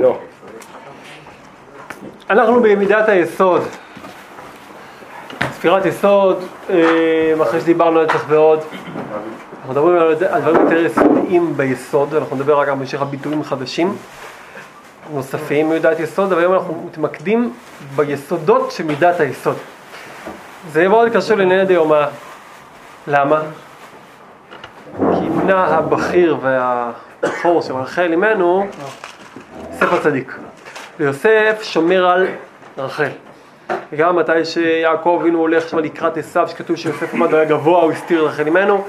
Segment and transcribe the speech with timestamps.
[0.00, 0.18] לא.
[2.30, 3.62] אנחנו במידת היסוד.
[5.52, 8.60] ספירת יסוד, אה, אחרי שדיברנו על ועוד,
[9.60, 13.96] אנחנו מדברים על דברים יותר יסודיים ביסוד, ואנחנו נדבר רק על המשך הביטויים חדשים
[15.12, 17.52] נוספים ממידת יסוד, אבל היום אנחנו מתמקדים
[17.96, 19.56] ביסודות של מידת היסוד.
[20.72, 22.04] זה מאוד קשור לענייני דיומא.
[23.06, 23.40] למה?
[24.98, 28.66] כי בנה הבכיר והבכור של רחל אימנו,
[29.82, 30.38] יוסף הצדיק.
[30.98, 32.26] ויוסף שומר על
[32.78, 33.08] רחל.
[33.92, 38.26] וגם מתי שיעקב אבינו הולך שם לקראת עשיו, שכתוב שיוסף עמד היה גבוה, הוא הסתיר
[38.26, 38.84] רחל אימנו.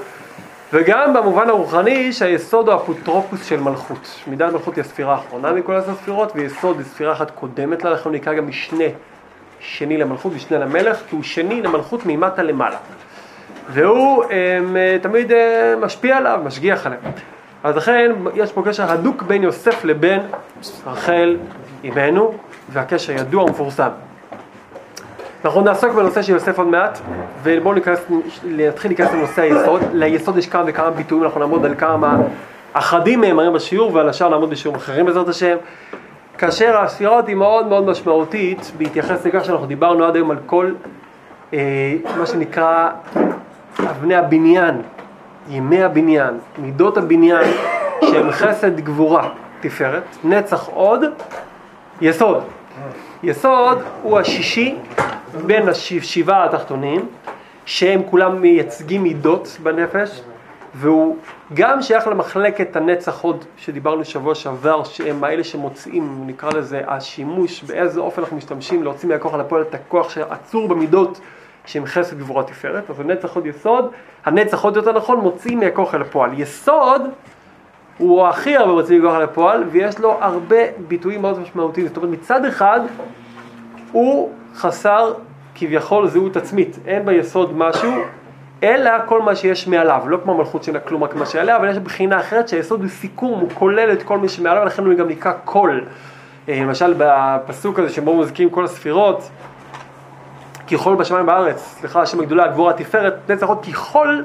[0.72, 4.20] וגם במובן הרוחני שהיסוד הוא אפוטרופוס של מלכות.
[4.26, 8.12] מידת מלכות היא הספירה האחרונה מכל עשר ספירות, ויסוד היא ספירה אחת קודמת לה, הוא
[8.12, 8.84] נקרא גם משנה
[9.60, 12.76] שני למלכות, משנה למלך, כי הוא שני למלכות ממטה למעלה.
[13.68, 15.32] והוא הם, תמיד
[15.80, 16.98] משפיע עליו, משגיח עליו.
[17.64, 20.20] אז לכן יש פה קשר הדוק בין יוסף לבין
[20.86, 21.36] רחל
[21.84, 22.34] אימנו,
[22.72, 23.88] והקשר ידוע ומפורסם.
[25.44, 26.98] אנחנו נעסוק בנושא של יוסף עוד מעט,
[27.42, 27.74] ובואו
[28.44, 29.82] נתחיל להיכנס לנושא היסוד.
[29.92, 32.16] ליסוד יש כמה וכמה ביטויים, אנחנו נעמוד על כמה
[32.72, 35.56] אחדים מהם היום בשיעור, ועל השאר נעמוד בשיעורים אחרים בעזרת השם.
[36.38, 40.72] כאשר הספירות היא מאוד מאוד משמעותית, בהתייחס לכך שאנחנו דיברנו עד היום על כל
[41.52, 41.58] אה,
[42.18, 42.88] מה שנקרא
[43.78, 44.82] אבני הבניין,
[45.48, 47.46] ימי הבניין, מידות הבניין,
[48.00, 51.04] שהם חסד גבורה, תפארת, נצח עוד,
[52.00, 52.42] יסוד.
[53.22, 54.76] יסוד הוא השישי
[55.46, 57.06] בין השבעה התחתונים,
[57.66, 60.20] שהם כולם מייצגים מידות בנפש,
[60.74, 61.16] והוא
[61.54, 68.00] גם שייך למחלקת הנצח עוד שדיברנו שבוע שעבר, שהם האלה שמוצאים, נקרא לזה, השימוש, באיזה
[68.00, 71.20] אופן אנחנו משתמשים להוציא מהכוח על הפועל את הכוח שעצור במידות
[71.66, 73.90] שהם חסד גבורה תפארת, אז הנצח עוד יסוד,
[74.24, 76.30] הנצח עוד יותר נכון, מוציא מהכוח אל הפועל.
[76.40, 77.02] יסוד
[77.98, 80.56] הוא הכי הרבה מוציא מכוח אל הפועל, ויש לו הרבה
[80.88, 81.86] ביטויים מאוד משמעותיים.
[81.86, 82.80] זאת אומרת, מצד אחד,
[83.92, 85.12] הוא חסר
[85.54, 87.92] כביכול זהות עצמית, אין ביסוד משהו,
[88.62, 91.70] אלא כל מה שיש מעליו, לא כמו מלכות שאין לה כלום רק מה שעליה, אבל
[91.70, 95.08] יש בחינה אחרת שהיסוד הוא סיכום, הוא כולל את כל מי שמעליו, ולכן הוא גם
[95.08, 95.84] נקרא קול.
[96.48, 99.30] למשל בפסוק הזה שבו מוזכים כל הספירות,
[100.74, 104.22] ככל בשמיים בארץ, סליחה, השם הגדולה, הגבורה, התפארת, נצח עוד ככל,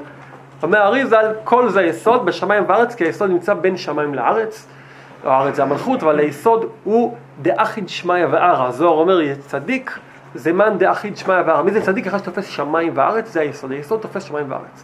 [0.62, 2.26] אומר אריזל, כל זה היסוד.
[2.26, 4.66] בשמיים בארץ, כי היסוד נמצא בין שמיים לארץ,
[5.24, 9.98] לא הארץ זה המלכות, אבל היסוד הוא דאחיד שמיא וערא, הזוהר אומר, צדיק
[10.34, 12.06] זה מאן דאחיד שמיא וערא, מי זה צדיק?
[12.06, 13.32] אחד שתופס שמיים וארץ?
[13.32, 14.82] זה היסוד, היסוד תופס שמיים וארץ.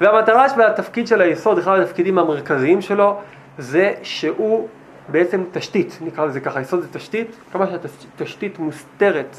[0.00, 3.16] והמטרה והתפקיד של היסוד, אחד התפקידים המרכזיים שלו,
[3.58, 4.68] זה שהוא
[5.08, 9.36] בעצם תשתית, נקרא לזה ככה, היסוד זה תשתית, כמה שהתשתית מוסתרת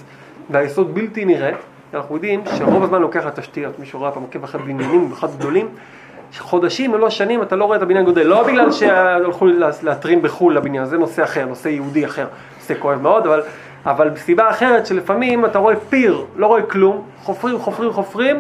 [0.50, 1.52] והיסוד בלתי נראה,
[1.94, 5.68] אנחנו יודעים שרוב הזמן לוקח לתשתיות, מישהו רואה פעם עוקב אחרי בניינים, במיוחד גדולים,
[6.38, 9.48] חודשים ולא שנים אתה לא רואה את הבניין גודל, לא בגלל שהלכו
[9.84, 12.28] להתרים בחו"ל לבניין, זה נושא אחר, נושא יהודי אחר,
[12.58, 13.42] נושא כואב מאוד, אבל,
[13.86, 18.40] אבל סיבה אחרת שלפעמים אתה רואה פיר, לא רואה כלום, חופרים, חופרים, חופרים,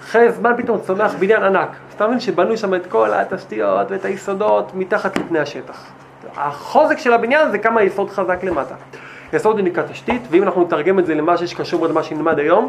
[0.00, 1.68] אחרי זמן פתאום צומח בניין ענק.
[1.68, 5.86] אז אתה מבין שבנו שם את כל התשתיות ואת היסודות מתחת לפני השטח.
[6.36, 8.74] החוזק של הבניין זה כמה יסוד חזק למטה.
[9.32, 12.68] יסוד הוא נקרא תשתית, ואם אנחנו נתרגם את זה למה שקשור למה שנלמד היום,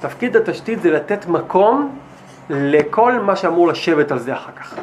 [0.00, 1.96] תפקיד התשתית זה לתת מקום
[2.50, 4.74] לכל מה שאמור לשבת על זה אחר כך.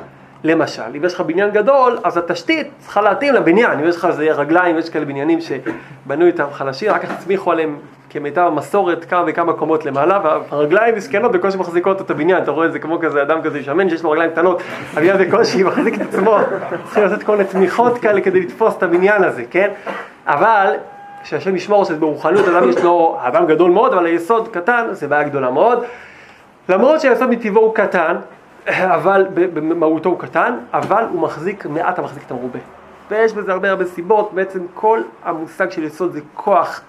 [0.43, 3.79] למשל, אם יש לך בניין גדול, אז התשתית צריכה להתאים לבניין.
[3.79, 7.77] אם יש לך איזה רגליים, יש כאלה בניינים שבנו איתם חלשים, רק כך הצמיחו עליהם
[8.09, 10.19] כמיטב המסורת כמה וכמה קומות למעלה,
[10.51, 12.43] והרגליים מסכנות בקושי מחזיקות את הבניין.
[12.43, 14.61] אתה רואה את זה כמו כזה אדם כזה שמן שיש לו רגליים קטנות,
[14.93, 16.37] הבניין בקושי מחזיק את עצמו.
[16.85, 19.69] צריכים לעשות כל מיני תמיכות כאלה כדי לתפוס את הבניין הזה, כן?
[20.27, 20.73] אבל
[21.23, 25.23] כשהשם ישמור שזה ברוחניות, אדם יש לו, אדם גדול מאוד, אבל היסוד קטן, זה בעיה
[25.23, 25.83] גדולה מאוד.
[26.69, 28.15] למרות שהיסוד מטבעו הוא קטן,
[28.67, 32.59] אבל במהותו הוא קטן, אבל הוא מחזיק, מעט המחזיק את המרובה.
[33.11, 36.81] ויש בזה הרבה הרבה סיבות, בעצם כל המושג של יסוד זה כוח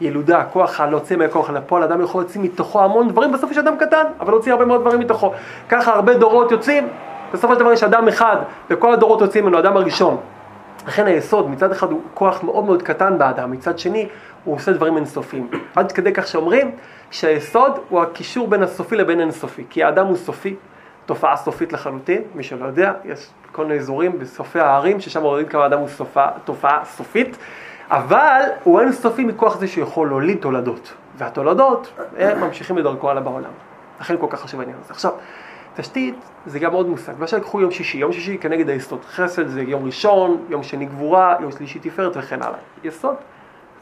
[0.00, 4.04] הילודה, כוח הלהוציא מהכוח לפועל, אדם יכול להוציא מתוכו המון דברים, בסוף יש אדם קטן,
[4.20, 5.32] אבל להוציא הרבה מאוד דברים מתוכו.
[5.68, 6.88] ככה הרבה דורות יוצאים,
[7.32, 8.36] בסופו של דבר יש אדם אחד,
[8.70, 10.16] וכל הדורות יוצאים ממנו, האדם הראשון.
[10.88, 14.08] לכן היסוד מצד אחד הוא כוח מאוד מאוד קטן באדם, מצד שני
[14.44, 15.50] הוא עושה דברים אינסופיים.
[15.76, 16.70] עד כדי כך שאומרים
[17.10, 20.56] שהיסוד הוא הקישור בין הסופי לבין אינסופי, כי האדם הוא סופי,
[21.06, 25.62] תופעה סופית לחלוטין, מי שלא יודע, יש כל מיני אזורים בסופי הערים ששם רואים כמה
[25.62, 27.36] האדם הוא סופה, תופעה סופית,
[27.90, 33.50] אבל הוא אינסופי מכוח זה שהוא יכול להוליד תולדות, והתולדות הם ממשיכים בדרכו הלאה בעולם.
[34.00, 34.94] לכן כל כך חשוב העניין הזה.
[34.94, 35.12] עכשיו,
[35.80, 36.14] תשתית
[36.46, 39.84] זה גם עוד מושג, למשל קחו יום שישי, יום שישי כנגד היסוד חסד זה יום
[39.84, 42.58] ראשון, יום שני גבורה, יום שלישי תפארת וכן הלאה.
[42.84, 43.14] יסוד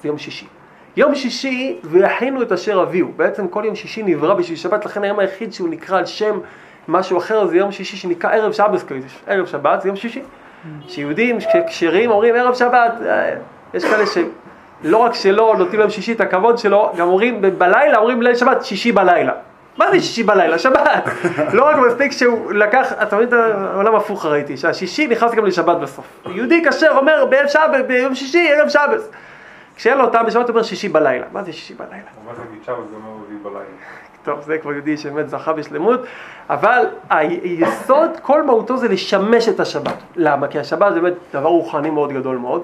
[0.02, 0.46] זה יום שישי.
[0.96, 5.18] יום שישי ויכינו את אשר אביהו, בעצם כל יום שישי נברא בשביל שבת, לכן היום
[5.18, 6.40] היחיד שהוא נקרא על שם
[6.88, 10.22] משהו אחר זה יום שישי שנקרא ערב שבס קודש, ערב שבת זה יום שישי.
[10.88, 11.38] שיהודים
[11.68, 13.34] כשרים אומרים ערב שבת, אה,
[13.74, 18.22] יש כאלה שלא רק שלא נותנים להם שישי את הכבוד שלו, גם אומרים בלילה, אומרים
[18.22, 19.32] ליל שבת שישי בלילה.
[19.76, 20.58] מה זה שישי בלילה?
[20.58, 21.04] שבת.
[21.52, 25.76] לא רק מספיק שהוא לקח, אתה מבין את העולם הפוך ראיתי, שהשישי נכנס גם לשבת
[25.76, 26.06] בסוף.
[26.26, 29.00] יהודי כשר אומר בערב שבת, ביום שישי, ערב שבת.
[29.76, 31.26] כשאין לו טעם בשבת הוא אומר שישי בלילה.
[31.32, 32.02] מה זה שישי בלילה?
[32.26, 33.64] מה זה להגיד שבת זה אומר רביעי בלילה.
[34.24, 36.00] טוב, זה כבר יהודי שבאמת זכה בשלמות,
[36.50, 39.96] אבל היסוד, כל מהותו זה לשמש את השבת.
[40.16, 40.48] למה?
[40.48, 42.62] כי השבת זה באמת דבר רוחני מאוד גדול מאוד.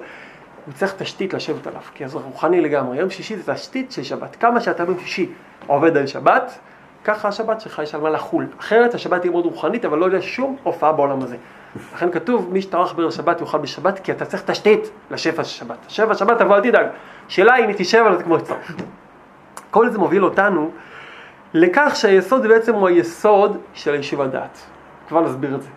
[0.66, 2.98] הוא צריך תשתית לשבת עליו, כי זה רוחני לגמרי.
[2.98, 4.36] יום שישי זה תשתית של שבת.
[4.40, 5.30] כמה שאתה ביום שישי
[5.66, 6.58] עובד על שבת,
[7.04, 8.46] ככה השבת שלך יש על מה לחול.
[8.60, 11.36] אחרת השבת תהיה מאוד רוחנית, אבל לא יהיה שום הופעה בעולם הזה.
[11.94, 15.76] לכן כתוב, מי שטרח בערב שבת יאכל בשבת, כי אתה צריך תשתית לשפע של שבת.
[15.88, 16.86] שפע שבת תבוא, אל תדאג.
[17.28, 18.74] שאלה אם היא תשב על זה כמו שצריך.
[19.70, 20.70] כל זה מוביל אותנו
[21.54, 24.58] לכך שהיסוד בעצם הוא היסוד של היישוב הדעת.
[25.08, 25.68] כבר נסביר את זה.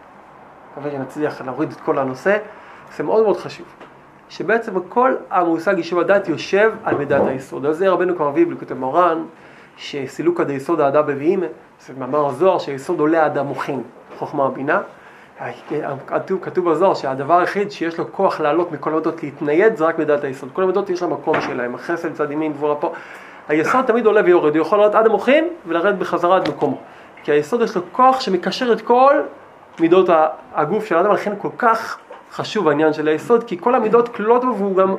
[0.71, 2.38] מקווה שנצליח להוריד את כל הנושא.
[2.98, 3.66] זה מאוד מאוד חשוב.
[4.30, 7.66] שבעצם כל המושג יישוב הדעת יושב על מידת היסוד.
[7.66, 9.24] על זה רבנו כבר בליקוטי מורן,
[9.77, 11.44] שסילוקא דיסוד האדה בביאים,
[11.80, 13.83] זה מאמר הזוהר שהיסוד עולה אדם מוחין,
[14.18, 14.81] חוכמה ובינה.
[16.07, 20.24] כתוב, כתוב בזוהר שהדבר היחיד שיש לו כוח לעלות מכל המידות להתנייד זה רק מידת
[20.24, 20.50] היסוד.
[20.54, 22.94] כל המידות יש לה מקום שלהם, החסד, צד ימין, גבורה פה.
[23.48, 26.78] היסוד תמיד עולה ויורד, הוא יכול לעלות עד המוחין ולרדת בחזרה עד מקומו.
[27.24, 29.16] כי היסוד יש לו כוח שמקשר את כל
[29.80, 30.10] מידות
[30.54, 31.98] הגוף של האדם, לכן כל כך
[32.31, 34.95] חשוב העניין של היסוד, כי כל המידות כלולות בו והוא גם,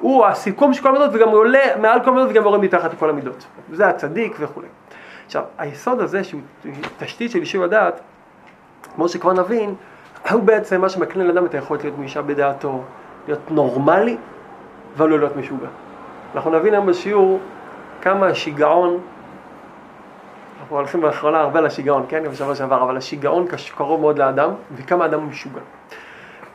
[0.00, 3.46] הוא הסיכום של כל המידות וגם עולה מעל כל המידות וגם יורד מתחת לכל המידות.
[3.72, 4.68] זה הצדיק וכולי.
[5.26, 6.40] עכשיו, היסוד הזה שהוא
[6.98, 8.00] תשתית של יישוב הדעת,
[8.94, 9.74] כמו שכבר נבין,
[10.30, 12.82] הוא בעצם מה שמקנה לאדם את היכולת להיות מישה בדעתו,
[13.26, 14.16] להיות נורמלי,
[14.96, 15.68] אבל לא להיות משוגע.
[16.34, 17.40] אנחנו נבין היום בשיעור
[18.02, 19.00] כמה השיגעון,
[20.60, 22.24] אנחנו הולכים באחרונה הרבה לשיגעון, כן?
[22.24, 23.46] גם בשבוע שעבר, אבל השיגעון
[23.76, 25.60] קרוב מאוד לאדם, וכמה אדם הוא משוגע.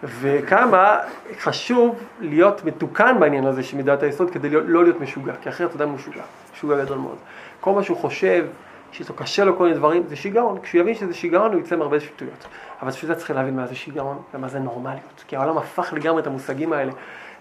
[0.04, 0.98] וכמה
[1.40, 5.76] חשוב להיות מתוקן בעניין הזה של מידת היסוד כדי לא, לא להיות משוגע, כי אחרת
[5.76, 6.22] אדם משוגע,
[6.54, 7.18] משוגע גדול מאוד.
[7.62, 8.46] כל מה שהוא חושב,
[8.92, 10.60] שאיתו קשה לו כל מיני דברים, זה שיגעון.
[10.64, 12.46] כשהוא יבין שזה שיגעון הוא יצא מהרבה שטויות.
[12.82, 15.24] אבל בשביל זה צריך להבין מה זה שיגעון ומה זה נורמליות.
[15.28, 16.92] כי העולם הפך לגמרי את המושגים האלה.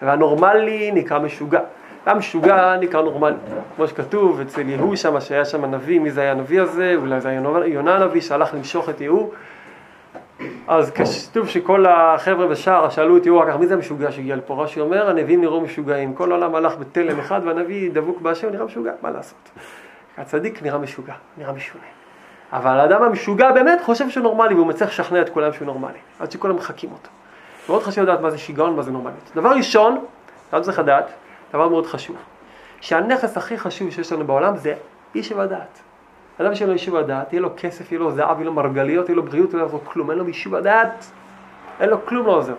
[0.03, 1.61] והנורמלי נקרא משוגע.
[2.07, 3.37] המשוגע נקרא נורמלי.
[3.77, 6.95] כמו שכתוב אצל יהוא שם, שהיה שם הנביא, מי זה היה הנביא הזה?
[6.97, 9.31] אולי זה היה יונה הנביא שהלך למשוך את יהוא.
[10.69, 14.65] אז כתוב שכל החבר'ה בשער שאלו את יהוא אחר מי זה המשוגע שהגיע לפה?
[14.65, 16.15] רש"י אומר, הנביאים נראו משוגעים.
[16.15, 19.51] כל העולם הלך בתלם אחד והנביא דבוק בהשם נראה משוגע, מה לעשות?
[20.19, 21.85] הצדיק נראה משוגע, נראה משונה.
[22.53, 26.33] אבל האדם המשוגע באמת חושב שהוא נורמלי והוא מצליח לשכנע את כולם שהוא נורמלי, עד
[26.33, 27.09] שכולם מחקים אותו.
[27.69, 29.31] מאוד חשוב לדעת מה זה שיגעון ומה זה נורמליות.
[29.35, 30.05] דבר ראשון,
[30.49, 31.11] אתה צריך לדעת,
[31.53, 32.17] דבר מאוד חשוב,
[32.81, 34.75] שהנכס הכי חשוב שיש לנו בעולם זה
[35.15, 35.81] איש הדעת.
[36.41, 39.17] אדם שאין לו יישוב הדעת, יהיה לו כסף, יהיה לו זהב, יהיה לו מרגליות, יהיה
[39.17, 41.05] לו בריאות, לא יעזור כלום, אין לו יישוב הדעת,
[41.81, 42.55] אין לו כלום לא עוזר.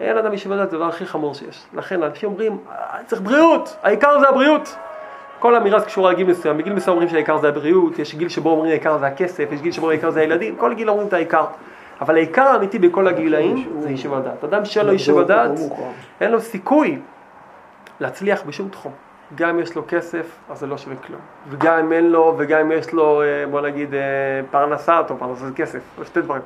[0.00, 1.66] אין אדם יישוב הדעת, זה הדבר הכי חמור שיש.
[1.74, 4.76] לכן אנשים אומרים, אה, צריך בריאות, העיקר זה הבריאות.
[5.38, 8.70] כל אמירה קשורה לגיל מסוים, בגיל מסוים אומרים שהעיקר זה הבריאות, יש גיל שבו אומרים
[8.70, 11.44] העיקר זה הכסף, יש גיל שבו העיקר זה הילדים, כל גיל אומרים את העיקר.
[12.00, 14.44] אבל העיקר האמיתי בכל הגילאים זה יישוב הדעת.
[14.44, 15.50] אדם שאין לו יישוב הדעת,
[16.20, 16.98] אין לו סיכוי
[18.00, 18.92] להצליח בשום תחום.
[19.34, 21.20] גם אם יש לו כסף, אז זה לא שווה כלום.
[21.48, 24.00] וגם אם אין לו, וגם אם יש לו, אה, בוא נגיד, אה,
[24.50, 26.42] פרנסה, טוב, פרנסה זה כסף, זה שתי דברים.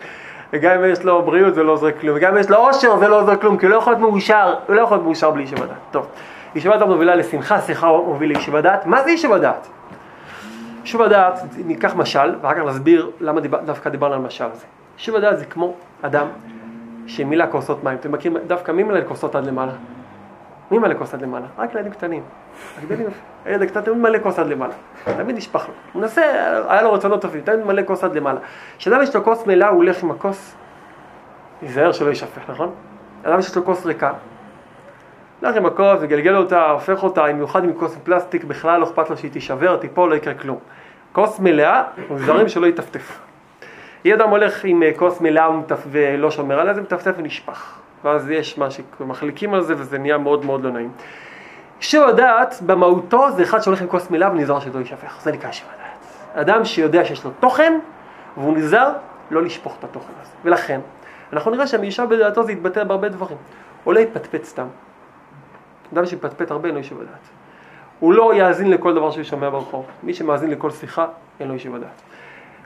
[0.52, 2.16] וגם אם יש לו בריאות, זה לא עוזר כלום.
[2.16, 4.54] וגם אם יש לו עושר, זה לא עוזר כלום, כי הוא לא יכול להיות מאושר,
[4.66, 5.76] הוא לא יכול להיות מאושר בלי יישוב הדעת.
[5.90, 6.06] טוב.
[6.54, 8.86] ישיבת הדעת מובילה לשמחה, שמחה מוביל ליישוב הדעת.
[8.86, 9.68] מה זה יישוב הדעת?
[10.80, 14.64] יישוב הדעת, ניקח משל, ואחר כך נסביר למה דיבר, דווקא דיברנו על משל הזה.
[14.98, 16.26] יישוב הדעת זה כמו אדם
[17.06, 17.96] שמילא כוסות מים.
[17.96, 19.72] אתם מכירים דווקא מי מילא כוסות עד למעלה?
[20.70, 21.46] מי מלא כוס עד למעלה?
[21.58, 22.22] רק ילדים קטנים.
[23.44, 24.74] הילד הקטן תמיד מלא כוס עד למעלה.
[25.04, 25.74] תמיד נשפך לו.
[25.92, 26.22] הוא מנסה,
[26.68, 28.40] היה לו רצונות טובים, תמיד מלא כוס עד למעלה.
[28.78, 30.54] כשאדם יש לו כוס מלאה, הוא הולך עם הכוס,
[31.62, 32.70] ייזהר שלא יישפך, נכון?
[33.22, 34.12] אדם שיש לו כוס ריקה,
[35.40, 39.16] הולך עם הכוס, מגלגל אותה, הופך אותה, במיוחד עם כוס פלסטיק, בכלל לא אכפת לו
[39.16, 40.58] שהיא תישבר, תיפול, לא יקרה כלום.
[41.12, 43.20] כוס מלאה, נזהרים שלא יטפטף.
[44.04, 45.48] אם אדם הולך עם אה, כוס מלאה
[45.90, 47.78] ולא שומר עליה, זה מטפטף ונשפך.
[48.06, 50.90] ואז יש מה שמחליקים על זה וזה נהיה מאוד מאוד לא נעים.
[51.76, 55.68] יישוב הדעת במהותו זה אחד שהולך עם כוס מלאה ונזהר שלא יישפך, זה נקרא יישוב
[55.74, 56.46] הדעת.
[56.48, 57.78] אדם שיודע שיש לו תוכן
[58.36, 58.92] והוא נזהר
[59.30, 60.30] לא לשפוך את התוכן הזה.
[60.44, 60.80] ולכן,
[61.32, 63.38] אנחנו נראה שהמיושב בדעתו זה יתבטא בהרבה דברים.
[63.86, 64.66] או לא יפטפט סתם.
[65.92, 67.28] אדם שיפטפט הרבה אין לו יישוב הדעת.
[68.00, 69.86] הוא לא יאזין לכל דבר שהוא שומע ברחוב.
[70.02, 71.06] מי שמאזין לכל שיחה,
[71.40, 72.02] אין לו יישוב הדעת.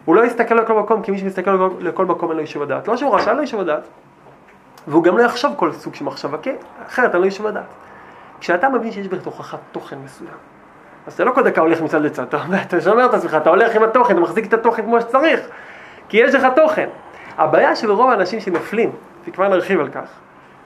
[0.05, 2.89] הוא לא יסתכל לכל מקום, כי מי שמסתכל לכל מקום אין לו יישוב הדעת.
[2.89, 3.83] לא שהוא רשע, אין לו יישוב הדעת.
[4.89, 6.51] והוא גם לא יחשוב כל סוג של מחשבה, כי
[6.87, 7.65] אחרת אני לא יישוב הדעת.
[8.41, 10.31] כשאתה מבין שיש בתוכך תוכן מסוים,
[11.07, 12.27] אז אתה לא כל דקה הולך מצד לצד,
[12.67, 15.41] אתה, שומר את עצמך, אתה הולך עם התוכן, אתה מחזיק את התוכן כמו שצריך,
[16.09, 16.89] כי יש לך תוכן.
[17.39, 18.91] הבעיה של רוב האנשים שנופלים,
[19.29, 20.09] וכבר נרחיב על כך,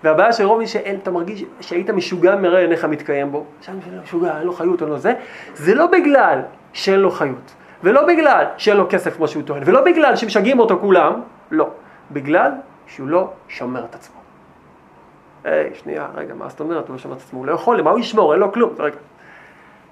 [0.04, 4.46] והבעיה של רוב מי שאתה מרגיש שהיית משוגע מראה עיניך מתקיים בו, שם משוגע, אין
[4.46, 5.14] לו חיות, אין לו זה,
[5.54, 6.40] זה לא בגלל
[6.72, 10.78] שאין לו חיות, ולא בגלל שאין לו כסף כמו שהוא טוען, ולא בגלל שמשגעים אותו
[10.80, 11.68] כולם, לא,
[12.10, 12.50] בגלל
[12.86, 14.20] שהוא לא שומר את עצמו.
[15.44, 16.88] היי, שנייה, רגע, מה זאת אומרת?
[16.88, 18.32] הוא לא שומר את עצמו, הוא לא יכול, מה הוא ישמור?
[18.32, 18.74] אין לו כלום.
[18.78, 18.96] רגע.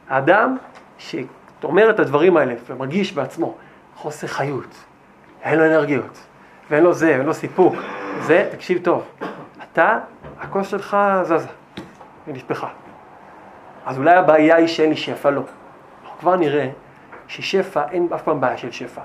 [0.08, 0.56] האדם
[0.98, 3.54] שאומר את הדברים האלה ומרגיש בעצמו
[3.96, 4.84] חוסר חיות,
[5.42, 6.26] אין לו אנרגיות,
[6.70, 7.74] ואין לו זה, ואין לו סיפוק,
[8.20, 9.08] זה, תקשיב טוב,
[9.62, 9.98] אתה,
[10.40, 11.48] הכוס שלך זזה,
[12.26, 12.68] היא נשפכה.
[13.86, 15.30] אז אולי הבעיה היא שאין לי שפע?
[15.30, 15.42] לא.
[16.02, 16.68] אנחנו כבר נראה
[17.28, 19.00] ששפע, אין אף פעם בעיה של שפע.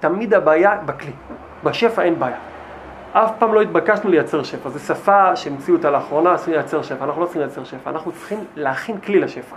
[0.00, 1.12] תמיד הבעיה בכלי.
[1.64, 2.49] בשפע אין בעיה.
[3.12, 7.20] אף פעם לא התבקשנו לייצר שפע, זו שפה שהמציאו אותה לאחרונה, צריכים לייצר שפע, אנחנו
[7.20, 9.56] לא צריכים לייצר שפע, אנחנו צריכים להכין כלי לשפע.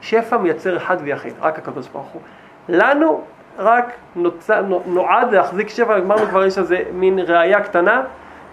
[0.00, 2.22] שפע מייצר אחד ויחיד, רק הקדוש ברוך הוא.
[2.68, 3.20] לנו
[3.58, 4.50] רק נוצ...
[4.86, 8.02] נועד להחזיק שפע, אמרנו כבר יש איזה מין ראייה קטנה,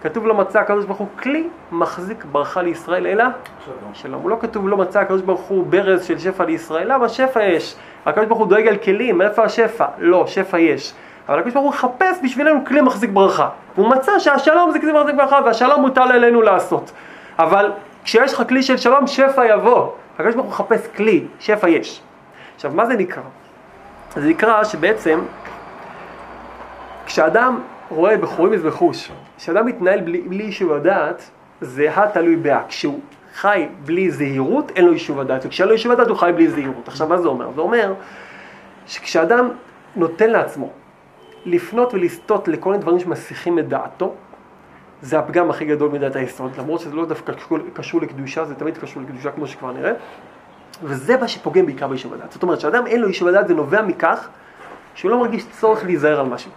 [0.02, 3.24] כתוב לא מצא הקדוש ברוך הוא כלי מחזיק ברכה לישראל, אלא
[3.64, 3.94] שלום.
[3.94, 4.28] שלום.
[4.28, 7.76] לא כתוב לא מצא הקדוש ברוך הוא ברז של שפע לישראל, למה שפע יש?
[8.06, 9.86] הקדוש ברוך הוא דואג על כלים, איפה השפע?
[9.98, 10.94] לא, שפע יש.
[11.28, 13.48] אבל הקדוש ברוך הוא מחפש בשבילנו כלי מחזיק ברכה.
[13.76, 16.92] הוא מצא שהשלום זה כלי מחזיק ברכה, והשלום מוטל עלינו לעשות.
[17.38, 17.72] אבל
[18.04, 19.88] כשיש לך כלי של שלום, שפע יבוא.
[20.18, 22.00] הקדוש ברוך הוא מחפש כלי, שפע יש.
[22.54, 23.22] עכשיו, מה זה נקרא?
[24.16, 25.20] זה נקרא שבעצם,
[27.06, 32.60] כשאדם רואה בחורים וחוש, כשאדם מתנהל בלי, בלי יישוב הדעת, זה התלוי בה.
[32.68, 33.00] כשהוא
[33.34, 36.88] חי בלי זהירות, אין לו יישוב הדעת, וכשאין לו יישוב הדעת הוא חי בלי זהירות.
[36.88, 37.50] עכשיו, מה זה אומר?
[37.54, 37.94] זה אומר
[38.86, 39.48] שכשאדם
[39.96, 40.70] נותן לעצמו
[41.44, 44.14] לפנות ולסטות לכל מיני דברים שמסיחים את דעתו,
[45.02, 48.78] זה הפגם הכי גדול מדעת היסוד, למרות שזה לא דווקא קשור, קשור לקדושה, זה תמיד
[48.78, 49.92] קשור לקדושה כמו שכבר נראה,
[50.82, 52.32] וזה מה שפוגם בעיקר ביישוב הדעת.
[52.32, 54.28] זאת אומרת, כשאדם אין לו יישוב הדעת זה נובע מכך
[54.94, 56.50] שהוא לא מרגיש צורך להיזהר על משהו.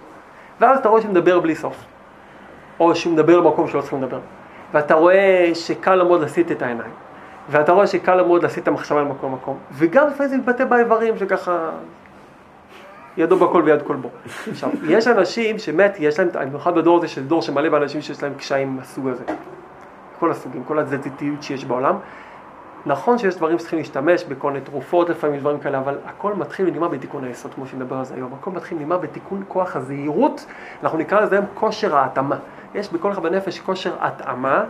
[0.60, 1.76] ואז אתה רואה שהוא מדבר בלי סוף,
[2.80, 4.20] או שהוא מדבר במקום שלא צריכים לדבר,
[4.74, 6.92] ואתה רואה שקל מאוד להסיט את העיניים,
[7.50, 11.70] ואתה רואה שקל מאוד להסיט את המחשבה למקום מקום, וגם לפעמים זה מתבטא באיברים שככה
[13.18, 14.10] ידו בכל ויד כל בו.
[14.52, 18.34] עכשיו, יש אנשים שבאמת יש להם, במיוחד בדור הזה, של דור שמלא באנשים שיש להם
[18.34, 19.24] קשיים מהסוג הזה.
[20.20, 21.96] כל הסוגים, כל התזזיתיות שיש בעולם.
[22.86, 26.88] נכון שיש דברים שצריכים להשתמש בכל מיני תרופות לפעמים, דברים כאלה, אבל הכל מתחיל ונגמר
[26.88, 28.34] בתיקון היסוד, כמו שנדבר על זה היום.
[28.40, 30.46] הכל מתחיל ונגמר בתיקון כוח הזהירות,
[30.84, 32.36] אנחנו נקרא לזה היום כושר ההתאמה.
[32.76, 34.64] יש בכל אחד בנפש כושר התאמה,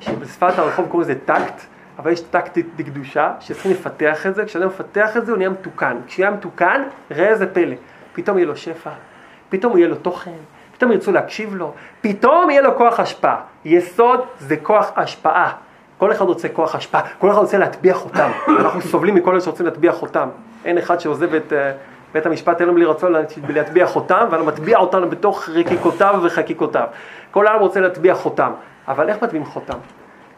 [0.00, 1.62] שבשפת הרחוב קוראים לזה טקט.
[2.00, 5.96] אבל יש טקטית בקדושה, שצריכים לפתח את זה, כשאדם מפתח את זה הוא נהיה מתוקן.
[6.06, 7.76] כשיהיה מתוקן, ראה איזה פלא,
[8.12, 8.90] פתאום יהיה לו שפע,
[9.48, 10.38] פתאום יהיה לו תוכן,
[10.72, 13.40] פתאום ירצו להקשיב לו, פתאום יהיה לו כוח השפעה.
[13.64, 15.52] יסוד זה כוח השפעה.
[15.98, 18.30] כל אחד רוצה כוח השפעה, כל אחד רוצה להטביע חותם.
[18.60, 20.28] אנחנו סובלים מכל אלה שרוצים להטביע חותם.
[20.64, 21.54] אין אחד שעוזב את uh,
[22.12, 23.12] בית המשפט העליון בלי רצון
[23.48, 26.86] להטביע חותם, ואנו מטביע אותנו בתוך רקיקותיו וחקיקותיו.
[27.30, 28.52] כל העם רוצה להטביע חותם,
[28.88, 29.78] אבל איך מטביעים חותם?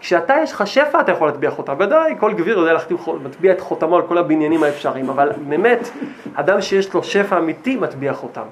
[0.02, 2.72] כשאתה יש לך שפע אתה יכול להטביע חותם, ודאי כל גביר יודע
[3.22, 5.90] להטביע את חותמו על כל הבניינים האפשריים, אבל באמת,
[6.34, 8.42] אדם שיש לו שפע אמיתי מטביע חותם.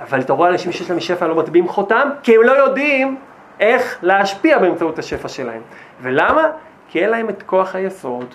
[0.00, 3.16] אבל אתה רואה אנשים שיש להם שפע לא מטביעים חותם, כי הם לא יודעים
[3.60, 5.62] איך להשפיע באמצעות השפע שלהם.
[6.02, 6.48] ולמה?
[6.88, 8.34] כי אין להם את כוח היסוד.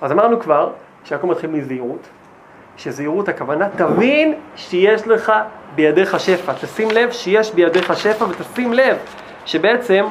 [0.00, 0.70] אז אמרנו כבר
[1.04, 2.08] שהכל מתחיל מזהירות,
[2.76, 5.32] שזהירות הכוונה, תבין שיש לך
[5.74, 8.96] בידיך שפע, תשים לב שיש בידיך שפע ותשים לב
[9.44, 10.04] שבעצם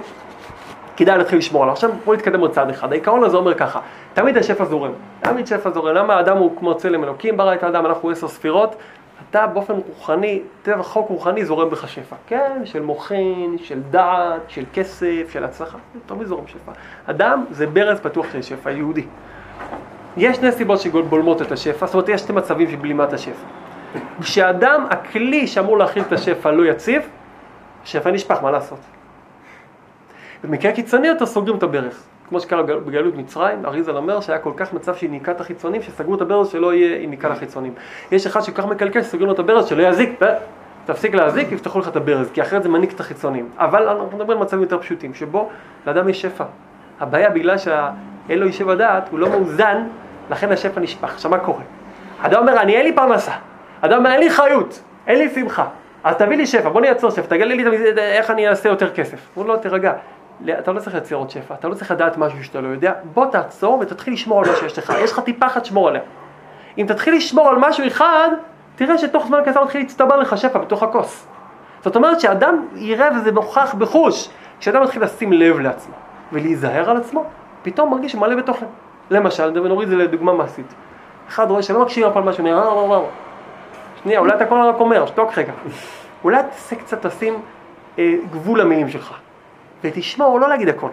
[0.98, 1.74] כדאי להתחיל לשמור עליו.
[1.74, 2.92] עכשיו בואו נתקדם עוד צעד אחד.
[2.92, 3.80] העיקרון הזה אומר ככה,
[4.14, 4.92] תמיד השפע זורם.
[5.22, 5.96] תמיד שפע זורם.
[5.96, 8.76] למה האדם הוא כמו צלם אלוקים, ברא את האדם, אנחנו עשר ספירות.
[9.30, 12.16] אתה באופן רוחני, טבע חוק רוחני זורם בך שפע.
[12.28, 15.78] כן, של מוחין, של דעת, של כסף, של הצלחה.
[16.06, 16.72] תמיד זורם שפע.
[17.06, 19.06] אדם זה ברז פתוח של שפע, יהודי.
[20.18, 23.46] יש שני סיבות שבולמות את השפע, זאת אומרת יש שתי מצבים של בלימת השפע.
[24.22, 27.10] כשאדם, הכלי שאמור להכיל את השפע לא יציב,
[27.84, 28.80] שפע נשפך, מה לעשות?
[30.44, 32.08] במקרה קיצוני יותר סוגרים את הברז.
[32.30, 36.22] כמו שקרה בגלות מצרים, אריזל אומר שהיה כל כך מצב של ניקת החיצונים, שסגרו את
[36.22, 37.74] הברז שלא יהיה עם ניקה לחיצונים.
[38.12, 40.20] יש אחד שכל כך מקלקל שסוגרים לו את הברז שלא יזיק,
[40.86, 43.50] תפסיק להזיק, יפתחו לך את הברז, כי אחרת זה מניק את החיצונים.
[43.58, 45.50] אבל אנחנו מדברים על מצבים יותר פשוטים, שבו
[45.88, 46.44] לאדם יש שפע.
[47.00, 49.84] הבעיה בגלל שאין לו יישב הדעת, הוא לא מאוזן,
[50.30, 51.14] לכן השפע נשפך.
[51.14, 51.64] עכשיו מה קורה?
[52.22, 53.32] אדם אומר, אני אין לי פרנסה.
[53.82, 55.66] אדם אומר, אין לי חיות, אין לי שמחה.
[56.04, 57.66] אז תביא לי שפע, בוא נייצר שפע, תגלה לי
[57.98, 59.18] איך אני אעשה יותר כסף.
[59.34, 59.94] הוא לא, תירגע.
[60.60, 63.26] אתה לא צריך לייצר עוד שפע, אתה לא צריך לדעת משהו שאתה לא יודע, בוא
[63.26, 66.02] תעצור ותתחיל לשמור על מה שיש לך, יש לך טיפה אחת שמור עליה.
[66.78, 68.30] אם תתחיל לשמור על משהו אחד,
[68.76, 71.28] תראה שתוך זמן קצר מתחיל להצטבר לך שפע בתוך הכוס.
[71.84, 74.30] זאת אומרת שאדם יראה וזה נוכח בחוש,
[74.60, 75.96] כשאדם מתחיל לשים לב לעצמו
[76.32, 77.26] ולהיזהר על עצמו,
[77.64, 78.66] פתאום מרגיש מלא בתוכן.
[79.10, 80.74] למשל, ונוריד את זה לדוגמה מעשית.
[81.28, 82.64] אחד רואה שלא מקשיב על משהו, נראה,
[84.04, 85.54] שנייה, אולי אתה כל הזמן רק אומר, שתוק רגע.
[86.24, 87.34] אולי תעשה קצת, תשים
[88.00, 89.14] אה, גבול למילים שלך,
[89.84, 90.90] ותשמור לא להגיד הכל.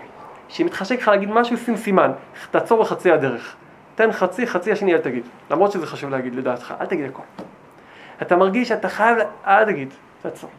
[0.48, 2.12] כשמתחשק לך להגיד משהו, שים סימן,
[2.50, 3.56] תעצור בחצי הדרך.
[3.94, 5.24] תן חצי, חצי השני אל תגיד.
[5.50, 7.22] למרות שזה חשוב להגיד לדעתך, אל תגיד הכל.
[8.22, 10.50] אתה מרגיש שאתה חייב, אל תגיד, תעצור.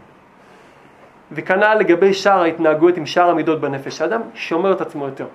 [1.32, 5.28] וכנ"ל לגבי שאר ההתנהגויות עם שאר המידות בנפש, האדם שומר את עצמו יותר.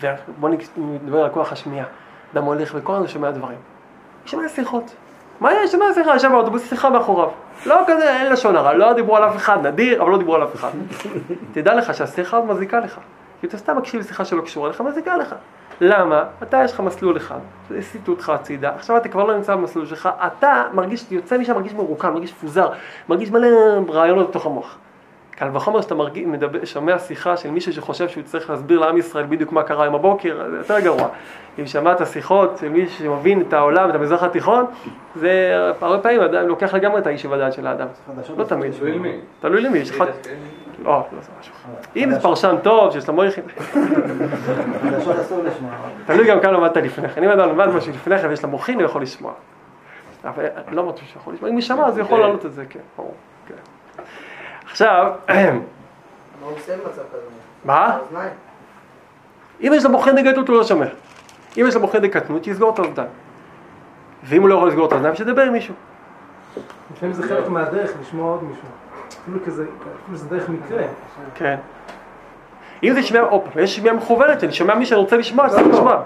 [0.00, 1.86] ובואו נדבר על כוח השמיעה.
[2.34, 3.58] אדם הולך וכל הזמן שומע דברים.
[4.26, 4.94] שומע שיחות.
[5.42, 5.72] מה יש?
[5.72, 7.28] שומע שיחה, ישב באוטובוס, שיחה מאחוריו.
[7.66, 10.44] לא כזה, אין לשון הרע, לא דיברו על אף אחד, נדיר, אבל לא דיברו על
[10.44, 10.70] אף אחד.
[11.52, 12.98] תדע לך שהשיחה מזיקה לך.
[13.40, 15.34] כי אתה סתם מקשיב לשיחה שלא קשורה לך, מזיקה לך.
[15.80, 16.24] למה?
[16.42, 17.38] אתה יש לך מסלול אחד,
[17.78, 21.72] הסיטו אותך הצידה, עכשיו אתה כבר לא נמצא במסלול שלך, אתה מרגיש, יוצא משם מרגיש
[21.72, 22.68] מרוקן, מרגיש מפוזר,
[23.08, 23.48] מרגיש מלא
[23.88, 24.78] רעיונות בתוך המוח.
[25.42, 29.26] קל וחומר שאתה מרגיש, מדבר, שומע שיחה של מישהו שחושב שהוא צריך להסביר לעם ישראל
[29.26, 31.08] בדיוק מה קרה עם הבוקר, זה יותר גרוע.
[31.58, 34.64] אם שמעת שיחות של מישהו שמבין את העולם, את המזרח התיכון,
[35.14, 37.86] זה הרבה פעמים עדיין לוקח לגמרי את האיש ובדעת של האדם.
[38.36, 38.72] לא תמיד.
[38.72, 39.20] תלוי למי.
[39.40, 40.04] תלוי למי, יש לך...
[40.84, 41.54] לא, לא זה משהו.
[41.96, 43.44] אם זה פרשן טוב, שיש לו מויכין,
[44.82, 45.70] חדשות אסור לשמוע.
[46.06, 47.24] תלוי גם כמה למדת לפני כן.
[47.24, 49.32] אם אדם למד משהו לפני כן ויש לו מוחין, הוא יכול לשמוע.
[50.24, 51.50] אבל לא אמרתי שהוא יכול לשמוע.
[51.50, 53.14] אם הוא שמע, אז הוא יכול לעלות את זה, כן, ברור.
[54.72, 55.34] עכשיו, מה
[56.42, 57.22] הוא עושה במצב כזה?
[57.64, 57.86] מה?
[57.86, 58.32] האוזניים.
[59.60, 60.86] אם יש לו מוחין דגדלות הוא לא שומע.
[61.58, 63.08] אם יש לו מוחין דקטנות, שיסגור את האוזניים.
[64.24, 65.74] ואם הוא לא יכול לסגור את האוזניים, שידבר עם מישהו.
[66.92, 68.64] לפעמים זה חלק מהדרך לשמוע עוד מישהו.
[69.22, 69.64] אפילו כזה,
[70.04, 70.82] אפילו זה דרך מקרה.
[71.34, 71.56] כן.
[72.82, 75.74] אם זה שמיעה, הופ, יש שמיעה מכוונת, שאני שומע מי שאני רוצה לשמוע, שאני צריך
[75.74, 76.02] לשמוע.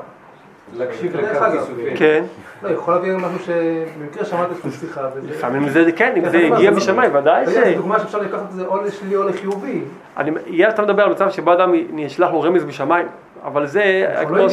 [0.75, 1.53] להקשיב לקו אגב.
[1.53, 1.97] כיסופים.
[1.97, 2.25] כן.
[2.63, 5.09] לא, יכול להביא משהו שבמקרה שמעת איזושהי שיחה.
[5.17, 7.49] וזה- לפעמים זה, כן, אם זה דרך אגב, הגיע זה- משמיים, ודאי ש...
[7.49, 9.81] זו דוגמה שאפשר לקחת את זה או לשלילי או לחיובי.
[10.17, 13.07] אני, יש, אתה מדבר על מצב שבו אדם נשלח לו רמז בשמיים,
[13.45, 14.47] אבל זה, לא.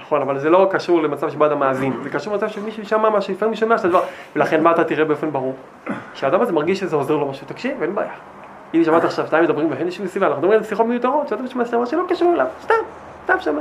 [0.00, 3.32] נכון, אבל זה לא קשור למצב שבו אדם מאזין, זה קשור למצב שמישהו שמע משהו,
[3.34, 4.02] לפעמים הוא שומע את הדבר,
[4.36, 5.54] ולכן מה אתה תראה באופן ברור?
[6.14, 8.08] שהאדם הזה מרגיש שזה עוזר לו משהו, תקשיב, אין בעיה.
[8.74, 11.64] אם שמעת עכשיו שתיים מדברים ואין שום סיבה, אנחנו מדברים על שיחות מיותרות, שאתה משמע
[11.64, 12.74] דבר שלא קשור אליו, סתם,
[13.24, 13.60] סתם שומע.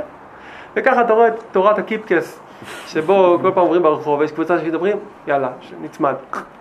[0.76, 2.40] וככה אתה רואה את תורת הקיפקס,
[2.88, 5.50] שבו כל פעם עוברים ברחוב, ויש קבוצה שמדברים, יאללה,
[5.82, 6.14] נצמד,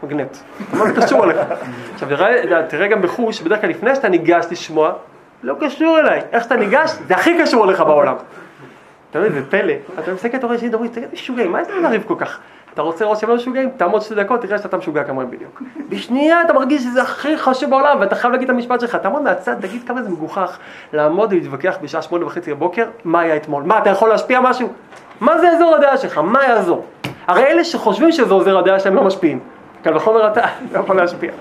[0.03, 0.37] מגנט.
[0.73, 1.39] מה זה קשור אליך?
[1.95, 4.93] עכשיו תראה, תראה גם בחוש, בדרך כלל לפני שאתה ניגש לשמוע,
[5.43, 6.21] לא קשור אליי.
[6.33, 8.15] איך שאתה ניגש, זה הכי קשור אליך בעולם.
[9.11, 9.73] אתה מבין, זה פלא.
[9.99, 12.39] אתה מסתכל, אתה רואה שאנשים מדברים, תגיד, משוגעים, מה להם לריב כל כך?
[12.75, 13.71] אתה רוצה לראות שהם לא משוגעים?
[13.77, 15.63] תעמוד שתי דקות, תראה שאתה משוגע כמוהם בדיוק.
[15.89, 18.97] בשנייה אתה מרגיש שזה הכי חשוב בעולם, ואתה חייב להגיד את המשפט שלך.
[18.97, 20.59] תעמוד מהצד, תגיד כמה זה מגוחך
[20.93, 23.63] לעמוד ולהתווכח בשעה שמונה וחצי בבוקר, מה היה אתמול?
[23.63, 24.69] מה, אתה יכול להשפיע משהו?
[25.21, 26.19] מה זה יעזור הדעה שלך?
[26.19, 26.85] מה יעזור?
[27.27, 29.41] הרי אלה שחושבים שזה עוזר הדעה שלהם לא משפיעים.
[29.83, 30.41] קל וחומר אתה
[30.73, 31.33] לא יכול להשפיע.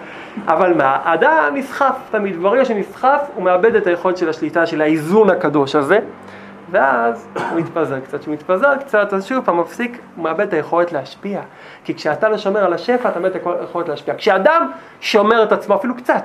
[0.47, 5.29] אבל מה, האדם נסחף תמיד, ברגע שנסחף הוא מאבד את היכולת של השליטה של האיזון
[5.29, 5.99] הקדוש הזה,
[6.71, 8.19] ואז הוא מתפזר קצת.
[8.19, 11.41] כשהוא מתפזר קצת, אז שוב פעם מפסיק, הוא מאבד את היכולת להשפיע.
[11.83, 14.15] כי כשאתה לא שומר על השפע, אתה מאבד את היכולת להשפיע.
[14.17, 16.23] כשאדם שומר את עצמו, אפילו קצת,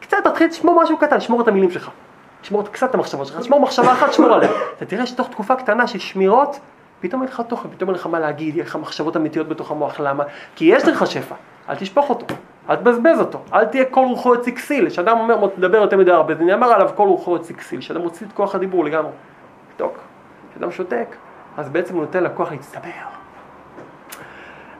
[0.00, 1.90] קצת תתחיל לשמור משהו קטן, שמור את המילים שלך.
[2.42, 4.50] שמור קצת את המחשבות שלך, שמור מחשבה אחת, שמור עליה.
[4.76, 6.60] אתה תראה שתוך תקופה קטנה של שמירות,
[7.00, 10.00] פתאום יהיה לך תוכן, פתאום יהיה לך מה להגיד, יהיה לך מחשבות אמיתיות בתוך המוח,
[10.00, 10.24] למה?
[10.56, 11.34] כי יש לך שפע,
[11.68, 12.26] אל תשפוך אותו,
[12.70, 16.34] אל תבזבז אותו, אל תהיה כל רוחו יוצא כסיל, כשאדם אומר, מדבר יותר מדי הרבה,
[16.34, 19.10] זה נאמר עליו כל רוחו יוצא כסיל, כשאדם מוציא את כוח הדיבור לגמרי,
[19.78, 19.98] שתוק,
[20.50, 21.16] כשאדם שותק,
[21.56, 22.90] אז בעצם הוא נותן לכוח להצטבר.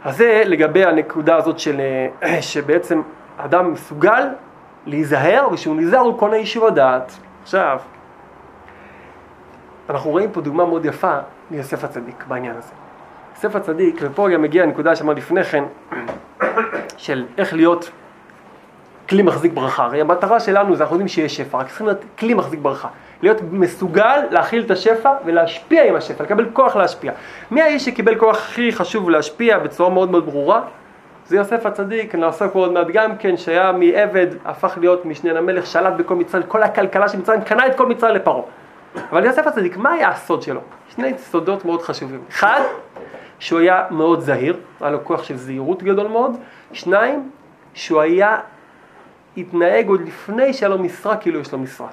[0.04, 1.80] אז זה לגבי הנקודה הזאת של,
[2.22, 3.02] אה, שבעצם
[3.36, 4.28] אדם מסוגל
[4.86, 7.12] להיזהר, וכשהוא נזהר הוא קונה יישוב הדעת.
[7.42, 7.78] עכשיו,
[9.90, 11.18] אנחנו רואים פה דוגמה מאוד יפה
[11.50, 12.72] מיוסף הצדיק בעניין הזה.
[13.34, 15.64] יוסף הצדיק, ופה גם מגיעה הנקודה שאמרתי לפני כן,
[16.96, 17.90] של איך להיות
[19.08, 19.84] כלי מחזיק ברכה.
[19.84, 22.88] הרי המטרה שלנו זה אנחנו יודעים שיש שפע, רק צריכים להיות כלי מחזיק ברכה.
[23.22, 27.12] להיות מסוגל להכיל את השפע ולהשפיע עם השפע, לקבל כוח להשפיע.
[27.50, 30.60] מי האיש שקיבל כוח הכי חשוב להשפיע בצורה מאוד מאוד ברורה?
[31.26, 35.92] זה יוסף הצדיק, נעסוק עוד מעט גם כן, שהיה מעבד, הפך להיות משנה למלך, שלט
[35.96, 38.42] בכל מצרים, כל הכלכלה של מצרים, קנה את כל מצרים לפרעה.
[39.10, 40.60] אבל יוסף הצדיק, מה היה הסוד שלו?
[40.94, 42.20] שני סודות מאוד חשובים.
[42.30, 42.60] אחד,
[43.38, 46.36] שהוא היה מאוד זהיר, היה לו כוח של זהירות גדול מאוד.
[46.72, 47.30] שניים,
[47.74, 48.38] שהוא היה,
[49.40, 51.88] התנהג עוד לפני שהיה לו משרה כאילו יש לו משרה.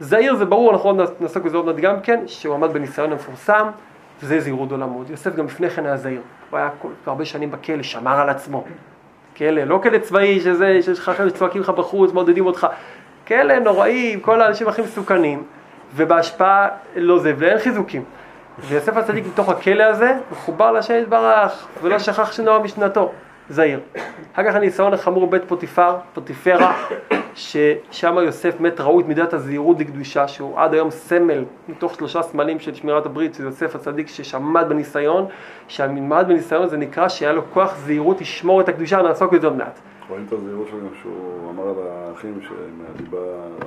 [0.00, 3.66] זהיר זה ברור, אנחנו עוד נעסוק בזה עוד מעט גם כן, שהוא עמד בניסיון המפורסם,
[4.22, 5.10] וזה זהירות גדולה מאוד.
[5.10, 8.64] יוסף גם לפני כן היה זהיר, הוא היה כל, הרבה שנים בכלא, שמר על עצמו.
[9.36, 12.66] כלא, לא כלא צבאי שזה, שיש לך אחרי שצועקים לך בחוץ, מעודדים אותך.
[13.26, 15.42] כלא נוראי, עם כל האנשים הכי מסוכנים,
[15.94, 18.04] ובהשפעה לא זה, ואין חיזוקים.
[18.60, 23.12] ויוסף הצדיק מתוך הכלא הזה, מחובר להשם יתברך, ולא שכח שנוע משנתו,
[23.48, 23.80] זהיר.
[24.32, 26.82] אחר כך הניסיון החמור בית פוטיפר, פוטיפרה,
[27.34, 32.60] ששם יוסף מת ראו את מידת הזהירות לקדושה, שהוא עד היום סמל מתוך שלושה סמלים
[32.60, 35.26] של שמירת הברית, של יוסף הצדיק ששמד בניסיון,
[35.68, 39.78] שהמלמד בניסיון זה נקרא שהיה לו כוח זהירות לשמור את הקדושה, נעסוק בזה עוד מעט.
[40.08, 43.18] רואים את הזהירות שלו גם שהוא אמר על האחים שמהליבה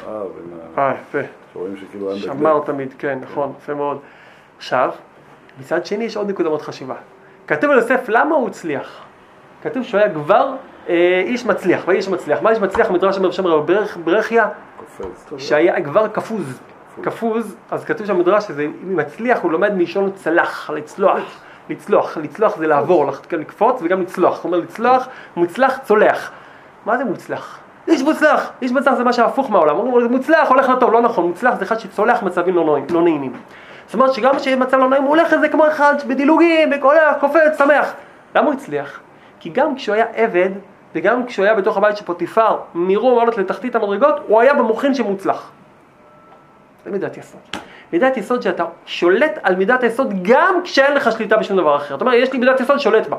[0.05, 0.83] רעה, ומה...
[0.83, 1.27] אה, יפה.
[1.53, 3.99] שרואים שכאילו שמר תמיד, כן, נכון, יפה מאוד.
[4.57, 4.91] עכשיו,
[5.59, 6.95] מצד שני יש עוד נקודה מאוד חשובה.
[7.47, 9.06] כתוב על יוסף למה הוא הצליח.
[9.63, 10.53] כתוב שהוא היה כבר
[10.89, 12.41] אה, איש מצליח, ואיש מצליח.
[12.41, 12.91] מה איש מצליח?
[12.91, 14.47] מדרש אומר שם רבי ברך- ברכיה.
[15.37, 16.59] שהיה כבר כפוז.
[17.03, 21.19] כפוז, אז כתוב שם מדרש שזה מצליח הוא לומד מלשון צלח, לצלוח.
[21.69, 24.35] לצלוח, לצלוח זה לעבור, לח- לקפוץ וגם לצלוח.
[24.35, 26.31] זאת אומרת לצלוח, מוצלח, צולח.
[26.85, 27.59] מה זה מוצלח?
[27.87, 31.55] איש מוצלח, איש מוצלח זה משהו הפוך מהעולם, אומרים מוצלח הולך לטוב, לא נכון, מוצלח
[31.59, 33.33] זה אחד שצולח מצבים לא נעים- לא נעימים.
[33.85, 37.57] זאת אומרת שגם כשיש מצב לא נעים הוא הולך לזה כמו אחד בדילוגים, הולך, קופץ,
[37.57, 37.93] שמח.
[38.35, 38.99] למה הוא הצליח?
[39.39, 40.49] כי גם כשהוא היה עבד,
[40.95, 45.51] וגם כשהוא היה בתוך הבית של פוטיפר, מרום מעלות לתחתית המדרגות, הוא היה במוחין שמוצלח.
[46.85, 47.39] זה מידת יסוד.
[47.93, 51.89] מידת יסוד שאתה שולט על מידת היסוד גם כשאין לך שליטה בשום דבר אחר.
[51.89, 53.17] זאת אומרת, יש לי מידת יסוד, שולט בה.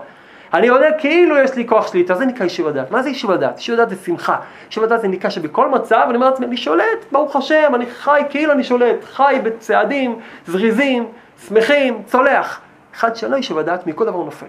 [0.54, 2.90] אני יודע כאילו יש לי כוח שליטה, זה נקרא יישוב הדעת.
[2.90, 3.56] מה זה יישוב הדעת?
[3.56, 4.36] יישוב הדעת זה שמחה.
[4.66, 8.22] יישוב הדעת זה נקרא שבכל מצב אני אומר לעצמי, אני שולט, ברוך השם, אני חי
[8.30, 11.08] כאילו אני שולט, חי בצעדים זריזים,
[11.46, 12.60] שמחים, צולח.
[12.94, 14.46] אחד שלא יישוב הדעת, מכל דבר הוא נופל.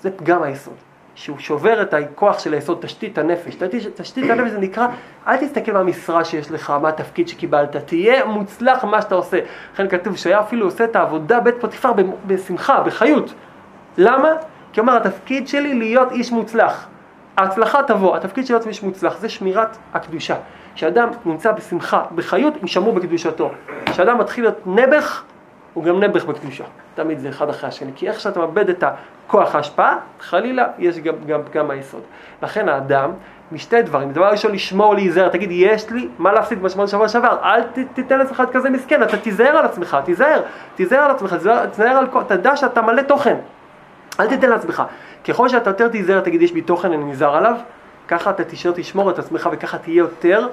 [0.00, 0.91] זה פגם היסוד.
[1.14, 3.54] שהוא שובר את הכוח של היסוד, תשתית הנפש.
[3.94, 4.86] תשתית, הנפש זה נקרא,
[5.26, 9.38] אל תסתכל מה המשרה שיש לך, מה התפקיד שקיבלת, תהיה מוצלח במה שאתה עושה.
[9.74, 11.92] לכן כתוב שהיה אפילו עושה את העבודה בית פוטיפר
[12.26, 13.34] בשמחה, בחיות.
[13.98, 14.28] למה?
[14.72, 16.88] כי הוא אומר, התפקיד שלי להיות איש מוצלח.
[17.36, 20.36] ההצלחה תבוא, התפקיד של להיות איש מוצלח זה שמירת הקדושה.
[20.74, 23.50] כשאדם נמצא בשמחה, בחיות, הוא שמור בקדושתו.
[23.86, 25.22] כשאדם מתחיל להיות נעבך,
[25.74, 26.64] הוא גם נעבך בקדושה.
[26.94, 27.90] תמיד זה אחד אחרי השני.
[27.94, 28.84] כי איך שאתה מאבד את
[29.26, 32.02] הכוח ההשפעה, חלילה, יש גם, גם פגם היסוד.
[32.42, 33.10] לכן האדם,
[33.52, 34.12] משתי דברים.
[34.12, 35.28] דבר ראשון, לשמור, להיזהר.
[35.28, 37.36] תגיד, יש לי מה להפסיד שאמרנו שבוע שעבר.
[37.44, 40.42] אל ת, תיתן לעצמך להיות כזה מסכן, אתה תיזהר על עצמך, תיזהר.
[40.74, 42.22] תיזהר על עצמך, תיזהר, תיזהר על כל...
[42.22, 43.36] תדע שאתה מלא תוכן.
[44.20, 44.82] אל תיתן לעצמך.
[45.28, 47.54] ככל שאתה יותר תיזהר, תגיד, יש בי תוכן, אני נזהר עליו,
[48.08, 50.48] ככה אתה תישאר תשמור את עצמך וככה תהיה יותר,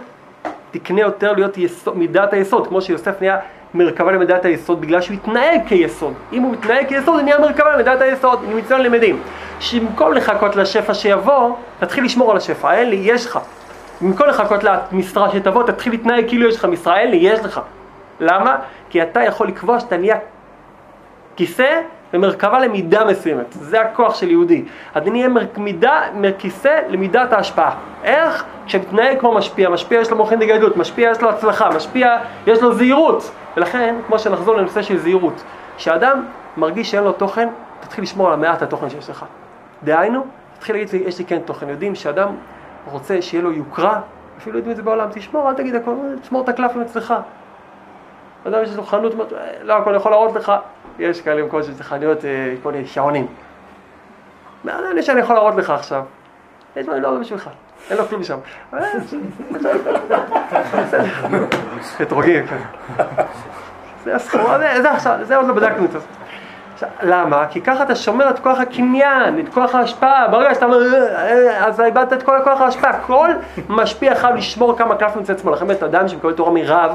[0.71, 3.38] תקנה יותר להיות יסוד, מידת היסוד, כמו שיוסף נהיה
[3.73, 6.13] מרכבה למידת היסוד בגלל שהוא התנהג כיסוד.
[6.34, 9.21] אם הוא מתנהג כיסוד, הוא נהיה מרכבה למידת היסוד, מצוין למדים.
[9.60, 13.39] שבמקום לחכות לשפע שיבוא, תתחיל לשמור על השפע, אין לי, יש לך.
[14.01, 17.62] במקום לחכות למשרה שתבוא, תתחיל להתנהג כאילו יש לך משרה, אין לי, יש לך.
[18.19, 18.55] למה?
[18.89, 20.17] כי אתה יכול לקבוע שאתה נהיה
[21.36, 21.82] כיסא
[22.13, 24.65] ומרכבה למידה מסוימת, זה הכוח של יהודי.
[25.05, 27.75] נהיה מר- מידה, מכיסא למידת ההשפעה.
[28.03, 28.45] איך?
[28.65, 32.17] כשמתנהג כמו משפיע, משפיע יש לו מוחין דגדלות, משפיע יש לו הצלחה, משפיע
[32.47, 33.31] יש לו זהירות.
[33.57, 35.43] ולכן, כמו שנחזור לנושא של זהירות,
[35.77, 36.25] כשאדם
[36.57, 39.25] מרגיש שאין לו תוכן, תתחיל לשמור על המעט התוכן שיש לך.
[39.83, 40.25] דהיינו,
[40.57, 41.69] תתחיל להגיד, יש לי כן תוכן.
[41.69, 42.27] יודעים שאדם
[42.91, 43.99] רוצה שיהיה לו יוקרה,
[44.37, 45.91] אפילו יודעים את זה בעולם, תשמור, אל תגיד הכל,
[46.21, 47.13] תשמור את הקלפים אצלך.
[48.47, 50.51] אדם יש לו חנות, אומר, "אה, לא הכל יכול להראות לך,
[50.99, 52.29] יש כאלה מקומות שזה חנויות, אה,
[52.63, 53.27] כל מיני שעונים.
[54.63, 56.03] מה זה שאני יכול להראות לך עכשיו?
[56.75, 57.49] יש דברים לא בשבילך,
[57.89, 58.38] אין לו כלום שם.
[58.73, 58.79] אה.
[62.01, 62.57] אתרוגים, כן.
[64.03, 64.17] זה
[65.23, 65.88] זה- עוד לא בדקנו.
[66.73, 67.45] עכשיו, למה?
[67.49, 70.27] כי ככה אתה שומר את כוח הקניין, את כוח ההשפעה.
[70.27, 72.99] ברגע שאתה אומר, "אה, אה", אז איבדת את כל כוח ההשפעה.
[73.07, 73.29] כל
[73.69, 75.51] משפיע חייב לשמור כמה קלפים אצל עצמו.
[75.51, 76.91] לכן באמת אדם שמקבל תורה מרב,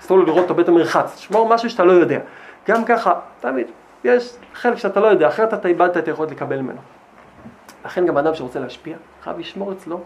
[0.00, 1.14] אסור לו לראות אותו בית המרחץ.
[1.14, 2.18] תשמור משהו שאתה לא יודע.
[2.68, 3.66] גם ככה, תמיד,
[4.04, 6.80] יש חלק שאתה לא יודע, אחרת אתה איבדת את היכולת לקבל ממנו.
[7.84, 10.00] לכן גם אדם שרוצה להשפיע, חייב לשמור אצלו.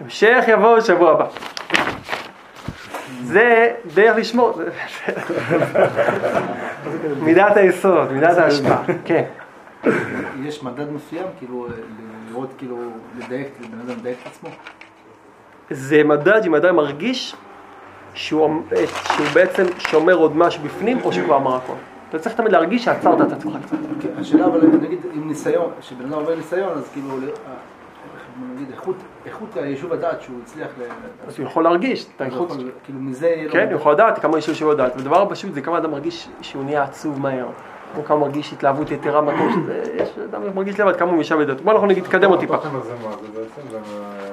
[0.00, 1.26] המשך יבוא בשבוע הבא.
[3.22, 4.60] זה דרך לשמור,
[7.20, 9.24] מידת היסוד, מידת ההשפעה, כן.
[10.42, 11.66] יש מדד מסוים, כאילו,
[12.30, 12.78] לראות, כאילו,
[13.18, 14.48] לדייק, לבן אדם לדייק את עצמו?
[15.70, 17.34] זה מדד אם אדם מרגיש
[18.14, 18.62] שהוא,
[19.16, 21.72] שהוא בעצם שומר עוד משהו בפנים או שהוא כבר אמר הכל.
[22.10, 23.76] אתה צריך תמיד להרגיש שעצרת את עצמך קצת.
[24.00, 27.16] כן, השאלה, אבל נגיד, עם ניסיון, כשבן אדם עובר ניסיון, אז כאילו, אה,
[28.54, 28.96] נגיד, איכות,
[29.26, 30.82] איכות היישוב הדעת שהוא הצליח ל...
[31.28, 32.50] אז הוא יכול להרגיש את הוא האיכות.
[32.50, 33.44] יכול- כאילו, מזה.
[33.50, 34.92] כן, הוא יכול לדעת כמה יש לו שהוא לדעת.
[34.96, 37.46] ודבר פשוט זה כמה אדם מרגיש שהוא נהיה עצוב מהר.
[37.98, 41.60] או כמה מרגיש התלהבות יתרה מהכל שזה, יש אדם מרגיש לבד כמה הוא משם לדעת.
[41.60, 42.56] בוא אנחנו נגיד, תקדם אותי טיפה.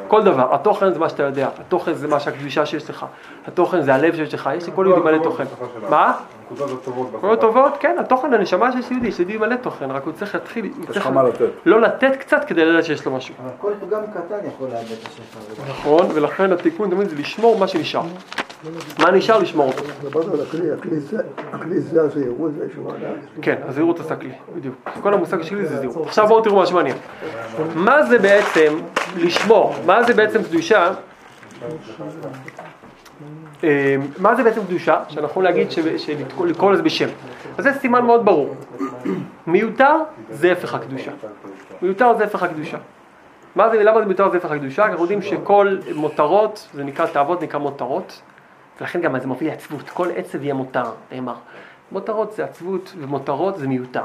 [0.10, 3.06] כל דבר, התוכן זה מה שאתה יודע, התוכן זה מה שהקדושה שיש לך,
[3.48, 5.43] התוכן זה הלב שיש לך, יש לכל יהודי מלא תוכן.
[5.89, 6.13] מה?
[6.50, 10.14] הנקודות הטובות כל הטובות, כן, התוכן, הנשמה שיש יהודי, יש יהודי מלא תוכן, רק הוא
[10.14, 11.46] צריך להתחיל, הוא יש לך צריך מה לתת.
[11.66, 13.36] לא לתת קצת כדי לדעת שיש לו משהו.
[13.44, 15.70] אבל כל פגם קטן יכול לאבד את השפע.
[15.70, 18.02] נכון, ולכן התיקון תמיד זה לשמור מה שנשאר.
[19.00, 19.84] מה נשאר לשמור אותו.
[21.54, 22.52] הכלי, זה, הזהירות.
[23.42, 24.76] כן, הזהירות עושה כלי, בדיוק.
[25.02, 26.08] כל המושג שלי זה זהירות.
[26.08, 26.98] עכשיו בואו תראו משהו מעניין.
[27.76, 28.80] מה זה בעצם
[29.18, 29.74] לשמור?
[29.86, 30.94] מה זה בעצם קדושה?
[33.63, 35.04] אה, מה זה בעצם קדושה?
[35.24, 37.10] יכולים להגיד שלקרוא לקרוא לזה בשם.
[37.58, 38.56] אז זה סימן מאוד ברור.
[39.48, 39.95] מיותר
[40.30, 41.12] זה הפך הקדושה.
[41.82, 42.78] מיותר זה הפך הקדושה.
[43.56, 44.86] מה זה, למה זה מיותר זה הפך הקדושה?
[44.86, 48.22] אנחנו יודעים שכל מותרות, זה נקרא תאוות, נקרא מותרות,
[48.82, 51.36] ולכן גם זה מביא עצבות, כל עצב יהיה מותר, נאמר.
[51.91, 54.04] מותרות זה עצבות ומותרות זה מיותר.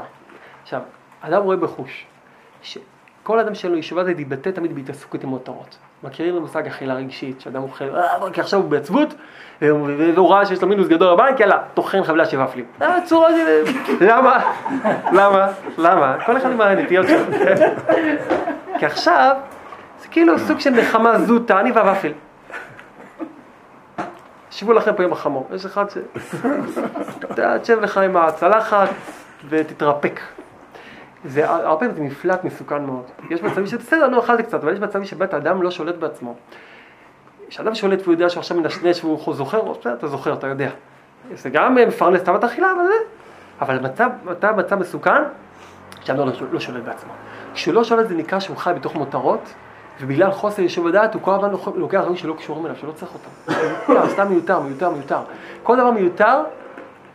[0.63, 0.81] עכשיו,
[1.21, 2.05] אדם רואה בחוש,
[2.61, 5.77] שכל אדם שאין לו ישיבה זה יתבטא תמיד בהתעסקות עם מותרות.
[6.03, 9.13] מכירים את המושג אכילה רגשית, שאדם אוכל, אה, כי עכשיו הוא בעצבות,
[9.61, 12.65] והוא ראה שיש לו מינוס גדול בבנק, יאללה, טוחן חבלה של ופלים.
[12.81, 13.29] אה, צורה.
[14.01, 14.39] למה?
[15.11, 15.47] למה?
[15.77, 16.17] למה?
[16.25, 17.25] כל אחד עם הנטיות שלו.
[18.79, 19.35] כי עכשיו,
[20.01, 22.11] זה כאילו סוג של נחמה זוטה, אני והוופל.
[24.51, 25.47] שבו לכם פה עם החמור.
[25.55, 25.97] יש אחד ש...
[27.61, 28.89] תשב לך עם הצלחת
[29.49, 30.19] ותתרפק.
[31.27, 33.03] זה הרבה פעמים זה מפלט מסוכן מאוד.
[33.29, 36.35] יש מצבים שבסדר, נו, אכלתי קצת, אבל יש מצבים שבאמת האדם לא שולט בעצמו.
[37.49, 40.69] כשאדם שולט והוא יודע שהוא עכשיו מנשנש והוא זוכר, אתה זוכר, אתה יודע.
[41.33, 42.93] זה גם מפרנס תאוות אכילה, אבל זה...
[43.61, 44.09] אבל מצב,
[44.57, 45.23] מצב, מסוכן,
[46.01, 47.13] שאדם לא, לא שולט בעצמו.
[47.53, 49.53] כשהוא לא שולט זה נקרא שהוא חי בתוך מותרות,
[50.01, 53.53] ובגלל חוסר יישוב הדעת הוא כל הזמן לוקח דברים שלא קשורים אליו, שלא צריך אותם.
[54.13, 55.19] סתם מיותר, מיותר, מיותר.
[55.63, 56.43] כל דבר מיותר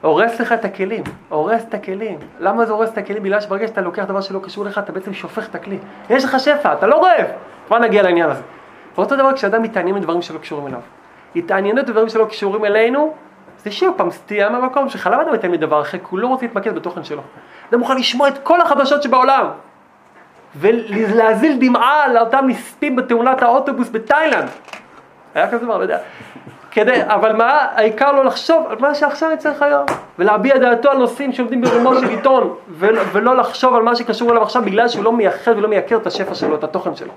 [0.01, 2.19] הורס לך את הכלים, הורס את הכלים.
[2.39, 3.23] למה זה הורס את הכלים?
[3.23, 5.79] בגלל שברגע שאתה לוקח דבר שלא קשור לך, אתה בעצם שופך את הכלי.
[6.11, 7.27] יש לך שפע, אתה לא רעב.
[7.67, 8.43] כבר נגיע לעניין הזה.
[8.97, 10.81] ואותו דבר כשאדם מתעניין בדברים שלא קשורים אליו.
[11.37, 13.15] התעניינות בדברים שלא קשורים אלינו,
[13.59, 15.07] זה שוב פעם סטייה מהמקום שלך.
[15.13, 15.99] למה אתה מתעניין בדבר אחר?
[15.99, 17.23] כי הוא לא רוצה להתמקד בתוכן שלו.
[17.71, 19.47] אדם מוכן לשמוע את כל החדשות שבעולם.
[20.57, 24.49] ולהזיל דמעה לאותם נספים בתאונת האוטובוס בתאילנד.
[25.35, 25.99] היה כזה דבר, לא יודע.
[26.71, 29.87] כדי, אבל מה, העיקר לא לחשוב על מה שעכשיו יצטרך היום,
[30.19, 32.55] ולהביע דעתו על נושאים שעומדים ברומו של עיתון,
[33.13, 36.35] ולא, לחשוב על מה שקשור אליו עכשיו בגלל שהוא לא מייחד ולא מייקר את השפע
[36.35, 37.13] שלו, את התוכן שלו.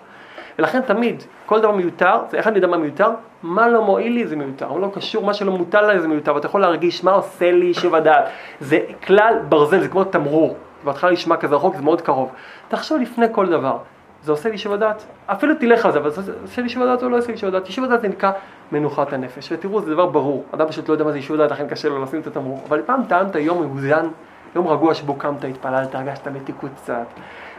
[0.59, 3.09] ולכן תמיד, כל דבר מיותר, זה איך אני יודע מה מיותר?
[3.43, 6.35] מה לא מועיל לי זה מיותר, מה לא קשור, מה שלא מוטל עליי זה מיותר,
[6.35, 8.25] ואתה יכול להרגיש מה עושה לי יישוב הדעת.
[8.59, 12.31] זה כלל ברזל, זה כמו תמרור, בהתחלה נשמע כזה רחוק, זה מאוד קרוב.
[12.67, 13.77] תחשוב לפני כל דבר,
[14.23, 15.03] זה עושה לי יישוב הדעת?
[15.25, 17.49] אפילו תלך על זה, אבל זה עושה לי יישוב הדעת או לא עושה לי יישוב
[17.49, 17.67] הדעת?
[17.67, 18.31] יישוב הדעת זה נקרא
[18.71, 21.67] מנוחת הנפש, ותראו, זה דבר ברור, אדם פשוט לא יודע מה זה יישוב הדעת, לכן
[21.67, 24.07] קשה לו לשים את התמרור, אבל פעם טעמת יום מאוזן,
[24.55, 27.05] יום רגוע שבו קמת, התפללת, הרגשת מתיקות קצת,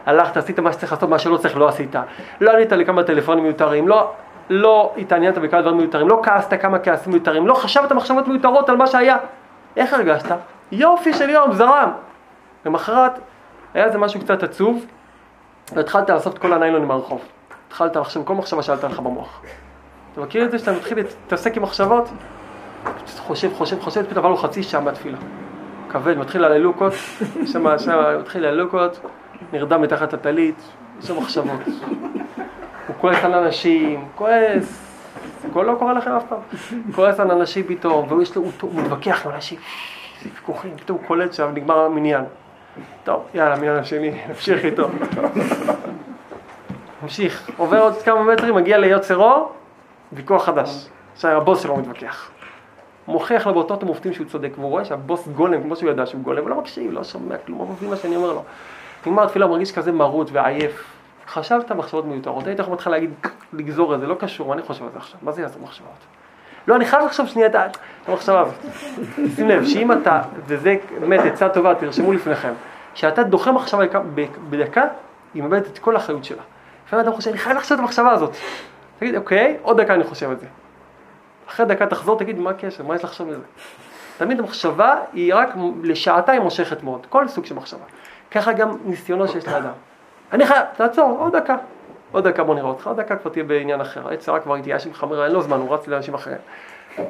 [0.05, 1.95] הלכת, עשית מה שצריך לעשות, מה שלא צריך, לא עשית,
[2.41, 4.11] לא ענית לכמה טלפונים מיותרים, לא,
[4.49, 8.77] לא התעניינת בכמה דברים מיותרים, לא כעסת כמה כעסים מיותרים, לא חשבת מחשבות מיותרות על
[8.77, 9.17] מה שהיה,
[9.77, 10.35] איך הרגשת?
[10.71, 11.91] יופי של יום, זרם.
[12.65, 13.19] למחרת
[13.73, 14.85] היה איזה משהו קצת עצוב,
[15.73, 17.21] והתחלת לאסוף את כל הניילונים מהרחוב.
[17.67, 19.41] התחלת לחשוב, כל מחשבה שעלתה לך במוח.
[20.13, 22.09] אתה מכיר את זה שאתה מתחיל להתעסק עם מחשבות?
[23.17, 25.17] חושב, חושב, חושב, פתאום עבר לו חצי שעה מהתפילה.
[25.89, 26.93] כבד, מתחיל על הלוקות,
[27.51, 28.99] שם, שם, מתחיל על הלוקות,
[29.53, 30.55] נרדם מתחת לטלית,
[30.99, 31.59] יש לו מחשבות.
[32.87, 34.85] הוא כועס על אנשים, כועס,
[35.41, 36.39] זה לא קורה לכם אף פעם.
[36.95, 39.59] כועס על אנשים פתאום, והוא יש לו, הוא מתווכח עם אנשים,
[40.23, 42.23] ויכוחים, פתאום הוא קולט שם, נגמר המניין.
[43.03, 44.87] טוב, יאללה, המניין השני, נמשיך איתו.
[47.01, 49.51] נמשיך, עובר עוד כמה מטרים, מגיע ליוצר אור,
[50.13, 50.87] ויכוח חדש.
[51.13, 52.31] עכשיו הבוס שלו מתווכח.
[53.07, 56.41] מוכיח לו באותות המופתים שהוא צודק, והוא רואה שהבוס גולם, כמו שהוא ידע שהוא גולם,
[56.41, 58.43] הוא לא מקשיב, לא שומע כלום, לא מבין מה שאני אומר לו.
[59.05, 60.83] נגמר התפילה, הוא מרגיש כזה מרוט ועייף.
[61.27, 63.09] חשבת מחשבות מיותרות, היית יכול להתחיל להגיד,
[63.53, 65.19] לגזור את זה, לא קשור, מה אני חושב על זה עכשיו?
[65.21, 66.05] מה זה יעזור מחשבות?
[66.67, 67.55] לא, אני חייב לחשוב שנייה את
[68.07, 68.55] המחשבה הזאת.
[69.35, 72.53] שים לב, שאם אתה, וזה באמת עצה טובה, תרשמו לפניכם,
[72.93, 73.83] שאתה דוחה מחשבה
[74.49, 74.87] בדקה,
[75.33, 76.41] היא מאבדת את כל האחריות שלה.
[76.87, 78.35] לפעמים אדם חושב, אני חייב לחשוב את המחשבה הזאת.
[78.99, 80.47] תגיד, אוקיי, עוד דקה אני חושב את זה.
[81.49, 83.39] אחרי דקה תחזור, תגיד, מה הקשר, מה יש לחשוב מזה?
[84.17, 85.49] תמיד המחשבה היא רק
[85.83, 87.85] לשעתיים מושכת מאוד, כל סוג של מחשבה.
[88.31, 89.71] ככה גם ניסיונו שיש לאדם.
[90.31, 91.55] אני חייב, תעצור, עוד דקה.
[92.11, 94.07] עוד דקה בוא נראה אותך, עוד דקה כבר תהיה בעניין אחר.
[94.07, 96.37] העץ הרע כבר התייאש ממך, אומר, אין לו זמן, הוא רץ לאנשים אחרים.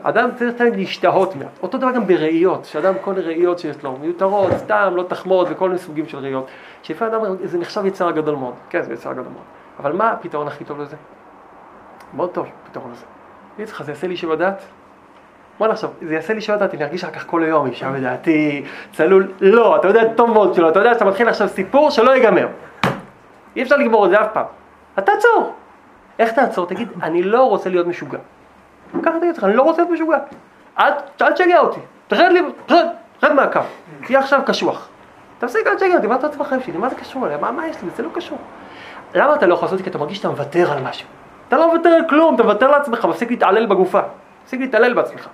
[0.03, 1.47] אדם צריך תמיד להשתהות מעט.
[1.63, 5.79] אותו דבר גם בראיות, שאדם כל ראיות שיש לו, מיותרות, סתם, לא תחמוד וכל מיני
[5.79, 6.47] סוגים של ראיות.
[6.83, 8.53] שלפעמים אדם זה נחשב יצר גדול מאוד.
[8.69, 9.43] כן, זה יצר גדול מאוד.
[9.79, 10.95] אבל מה הפתרון הכי טוב לזה?
[12.13, 13.05] מאוד טוב, הפתרון לזה.
[13.55, 14.61] תגיד לך, זה יעשה לי שבע דעת?
[15.59, 18.65] בוא נחשוב, זה יעשה לי שבע דעת, אני ארגיש אחר כך כל היום, אישה בדעתי,
[18.93, 22.47] צלול, לא, אתה יודע טוב מאוד שלא, אתה יודע שאתה מתחיל עכשיו סיפור שלא ייגמר.
[23.55, 24.45] אי אפשר לגמור את זה אף פעם.
[24.99, 25.53] אתה תעצור.
[26.19, 26.65] איך תעצור?
[26.65, 28.17] תגיד, אני לא רוצה להיות משוגע.
[29.03, 30.17] ככה תגיד לך, אני לא רוצה להיות משוגע.
[30.79, 31.79] אל, אל תשגע אותי.
[32.07, 32.87] תרד לי, תרד,
[33.19, 33.59] תרד מהקו.
[34.05, 34.89] תהיה עכשיו קשוח.
[35.39, 36.77] תפסיק, אל אותי, מה אתה רוצה בחיים שלי?
[36.77, 37.37] מה זה קשור אליי?
[37.37, 37.89] מה, מה יש לי?
[37.95, 38.37] זה לא קשור.
[39.13, 39.83] למה אתה לא יכול לעשות את זה?
[39.83, 41.07] כי אתה מרגיש שאתה מוותר על משהו.
[41.47, 44.01] אתה לא מוותר על כלום, אתה מוותר לעצמך, מפסיק להתעלל בגופה.
[44.43, 45.27] מפסיק להתעלל בעצמך.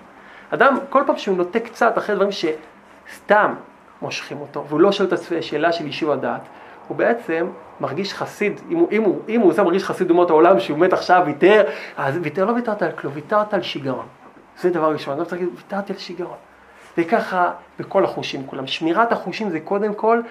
[0.49, 3.53] אדם, כל פעם שהוא נוטה קצת אחרי דברים שסתם
[4.01, 6.41] מושכים אותו, והוא לא שואל את השאלה של יישוב הדעת,
[6.91, 7.47] הוא בעצם
[7.79, 10.93] מרגיש חסיד, אם הוא, אם הוא, אם הוא עושה מרגיש חסיד אומות העולם שהוא מת
[10.93, 11.63] עכשיו, ויתר,
[11.97, 14.05] אז ויתר, לא ויתרת על כלום, ויתרת על שיגעון.
[14.59, 16.37] זה דבר ראשון, לא צריך להגיד, ויתרתי על שיגעון.
[16.97, 18.67] וככה בכל החושים כולם.
[18.67, 20.21] שמירת החושים זה קודם כל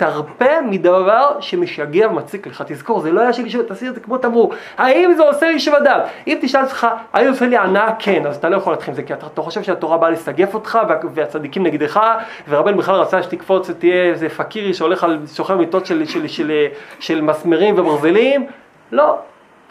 [0.00, 2.64] תרפה מדבר שמשגע ומציק לך.
[2.66, 4.54] תזכור, זה לא היה של ישיבה, תעשי את זה כמו תמרור.
[4.78, 6.02] האם זה עושה ישיבה דעת?
[6.26, 7.92] אם תשאל אותך, האם זה עושה לי הנאה?
[7.98, 10.54] כן, אז אתה לא יכול להתחיל עם זה, כי אתה, אתה חושב שהתורה באה לסגף
[10.54, 12.00] אותך, וה, והצדיקים נגדך,
[12.48, 16.66] ורבן בכלל רצה שתקפוץ ותהיה איזה פקירי שהולך על שוכב מיטות של, של, של, של,
[17.00, 18.46] של מסמרים וברזלים.
[18.92, 19.18] לא,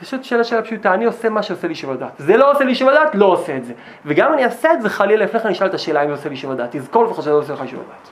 [0.02, 2.12] פשוט שאלה שאלה פשוטה, אני עושה מה שעושה לי ישיבה דעת.
[2.18, 3.74] זה לא עושה לי ישיבה דעת, לא עושה את זה.
[4.06, 6.14] וגם אם אני אעשה את זה, חלילה לפני כן אני אשאל את השאלה אם זה
[6.14, 6.76] עושה לי ישיבה דעת.
[6.76, 8.10] תזכור לפחות שזה לא עושה לך ישיבה דעת.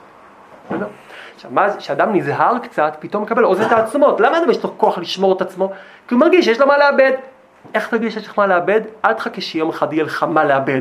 [1.38, 4.20] עכשיו, מה, כשאדם נזהר קצת, פתאום מקבל את העצמות.
[4.20, 5.70] למה אדם יש לו כוח לשמור את עצמו?
[6.08, 7.12] כי הוא מרגיש שיש לו מה לאבד.
[7.74, 8.80] איך תרגיש שיש לך מה לאבד?
[9.04, 10.80] אל תחכה שיום אחד יהיה לך מה לאבד.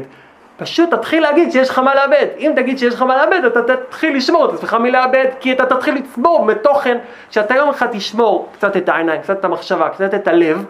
[0.58, 2.26] פשוט תתחיל להגיד שיש לך מה לאבד.
[2.38, 5.96] אם תגיד שיש לך מה לאבד, אתה תתחיל לשמור את עצמך מלאבד, כי אתה תתחיל
[5.96, 6.98] לצבור מתוכן,
[7.30, 10.66] שאתה יום אחד תשמור קצת את העיניים, קצת את המחשבה, קצת את הלב,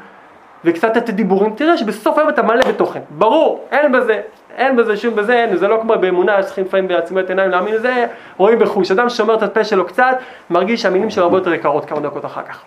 [0.65, 2.99] וקצת את הדיבורים, תראה שבסוף היום אתה מלא בתוכן.
[3.09, 4.21] ברור, אין בזה,
[4.57, 8.07] אין בזה שום בזה, אין, זה לא כמו באמונה, צריכים לפעמים בעצימת עיניים להאמין לזה,
[8.37, 8.91] רואים בחוש.
[8.91, 10.17] אדם ששומר את הפה שלו קצת,
[10.49, 12.61] מרגיש שהמילים שלו הרבה יותר יקרות כמה דקות אחר כך.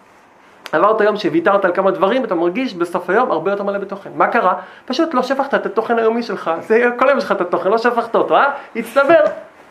[0.73, 4.11] עברת היום שוויתרת על כמה דברים, אתה מרגיש בסוף היום הרבה יותר מלא בתוכן.
[4.15, 4.55] מה קרה?
[4.85, 7.79] פשוט לא שפכת את התוכן היומי שלך, זה כל היום יש לך את התוכן, לא
[7.79, 8.51] שפכת אותו, אה?
[8.77, 9.21] הצטבר,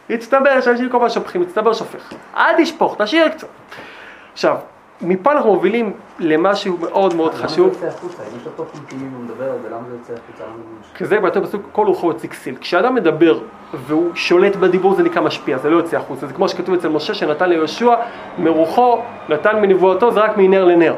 [0.10, 2.14] הצטבר, שאנשים כל פעם שופכים, הצטבר שופך.
[2.38, 3.48] אל תשפוך, תשאיר קצת.
[4.34, 4.56] עכשיו,
[5.02, 7.68] מפה אנחנו מובילים למשהו מאוד מאוד חשוב.
[7.68, 8.24] למה זה יוצא החוצה?
[8.24, 10.44] אם יש תוכן כאילו הוא מדבר על זה, למה זה יוצא החוצה?
[10.96, 12.56] כי זה באותו פסוק, כל רוחו יוצא כסיל.
[12.62, 13.40] כשאדם מדבר
[13.74, 16.28] והוא שולט בדיבור זה נקרא משפיע, זה לא יוצא החוצה.
[16.28, 17.96] זה כמו שכתוב אצל משה שנתן ליהושע,
[18.38, 20.96] מרוחו, נתן מנבואתו, זה רק מנר לנר.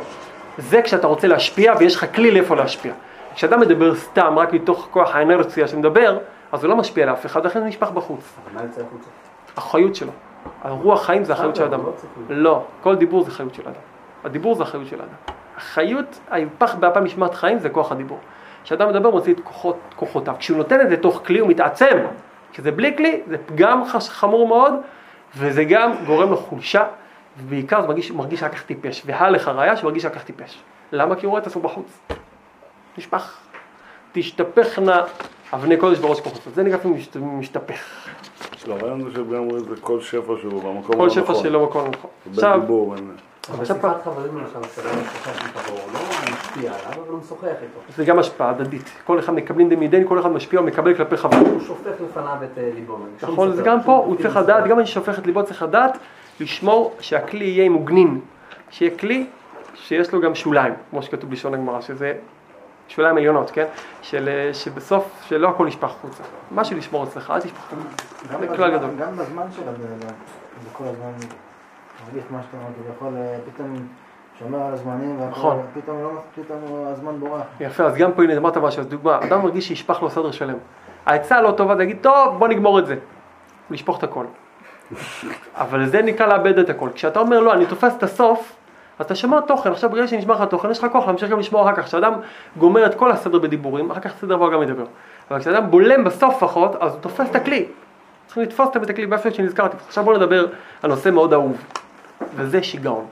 [0.57, 2.93] זה כשאתה רוצה להשפיע ויש לך כלי לאיפה להשפיע.
[3.35, 6.17] כשאדם מדבר סתם, רק מתוך כוח האנרציה שמדבר,
[6.51, 8.33] אז הוא לא משפיע לאף אחד, לכן זה נשפך בחוץ.
[8.43, 9.09] אבל מה יוצא החוצה?
[9.57, 10.11] החיות שלו.
[10.63, 11.79] הרוח חיים זה החיות של אדם.
[11.79, 11.91] לא
[12.29, 13.90] לא, כל דיבור זה חיות של אדם.
[14.23, 15.33] הדיבור זה החיות של אדם.
[15.57, 18.19] החיות, ההפך באפה משמעת חיים זה כוח הדיבור.
[18.63, 20.35] כשאדם מדבר הוא מוציא את כוחות, כוחותיו.
[20.39, 21.97] כשהוא נותן את זה תוך כלי הוא מתעצם.
[22.51, 24.73] כשזה בלי כלי זה פגם חמור מאוד
[25.35, 26.83] וזה גם גורם לו חולשה
[27.37, 29.01] ובעיקר זה מרגיש, מרגיש רק כך טיפש.
[29.05, 30.61] והלך הראיה שמרגיש רק כך טיפש.
[30.91, 31.15] למה?
[31.15, 31.99] כי הוא רואה את עצמו בחוץ.
[32.97, 33.37] נשפך.
[34.11, 35.01] תשתפכנה
[35.53, 36.53] אבני קודש בראש כוחותיו.
[36.53, 36.77] זה נקרא
[37.15, 38.07] משתפך.
[38.67, 41.09] לא, הרעיון זה שגם רואה את זה כל שפע שלו במקום כל הנכון.
[41.09, 42.09] שפע שלו מקום נכון.
[42.25, 43.15] בין
[43.63, 44.91] שיחת חברים למשל, לא.
[47.95, 48.91] זה גם השפעה הדדית.
[49.05, 51.39] כל אחד מקבלים דמידן, כל אחד משפיע ומקבל כלפי חברו.
[51.39, 52.97] הוא שופך לפניו את אה, ליבו.
[53.21, 54.37] נכון, זה גם פה, הוא צריך.
[54.37, 55.97] לדעת, גם מי ששופך את ליבו צריך לדעת,
[56.39, 58.19] לשמור שהכלי יהיה עם מוגנין.
[58.69, 59.27] שיהיה כלי
[59.75, 62.13] שיש לו גם שוליים, כמו שכתוב בלשון הגמרא, שזה
[62.87, 63.65] שוליים עליונות, כן?
[64.01, 66.23] של, אה, שבסוף, שלא הכל ישפך החוצה.
[66.51, 67.73] משהו לשמור אצלך, אל תשפך
[68.39, 68.89] זה כלל גדול.
[68.99, 70.15] גם בזמן של הבן אדם,
[70.63, 71.11] זה כל הזמן
[72.13, 73.75] מרגיש מה שאתה אומר, כביכול אה, פתאום
[74.39, 75.61] שומר על הזמנים, נכון.
[75.73, 77.41] פתאום לא, פתאום הזמן בורח.
[77.59, 80.57] יפה, אז גם פה הנה אמרת משהו, אז דוגמה, אדם מרגיש שישפך לו סדר שלם.
[81.05, 82.95] העצה לא טובה, זה להגיד, טוב, בוא נגמור את זה.
[83.69, 84.25] לשפוך את הכל.
[85.55, 86.89] אבל זה נקרא לאבד את הכל.
[86.93, 88.55] כשאתה אומר, לא, אני תופס את הסוף,
[88.99, 91.69] אז אתה שומר תוכן, עכשיו ברגע שנשמע לך תוכן, יש לך כוח להמשיך גם לשמור
[91.69, 91.85] אחר כך.
[91.85, 92.13] כשאדם
[92.57, 94.85] גומר את כל הסדר בדיבורים, אחר כך סדר בו גם ידבר.
[95.31, 97.65] אבל כשאדם בולם בסוף לפחות, אז הוא תופס את הכלי.
[98.25, 99.77] צריכים לתפוס את הכלי באופן שנזכרתי.
[99.87, 100.47] עכשיו בואו נדבר
[100.83, 101.63] על נושא מאוד אהוב,
[102.35, 103.05] וזה שיגעון.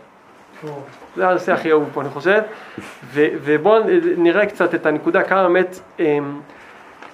[1.16, 2.42] זה הנושא הכי אהוב פה, אני חושב.
[3.06, 3.84] ו- ובואו
[4.18, 6.40] נראה קצת את הנקודה, כמה באמת, אמ,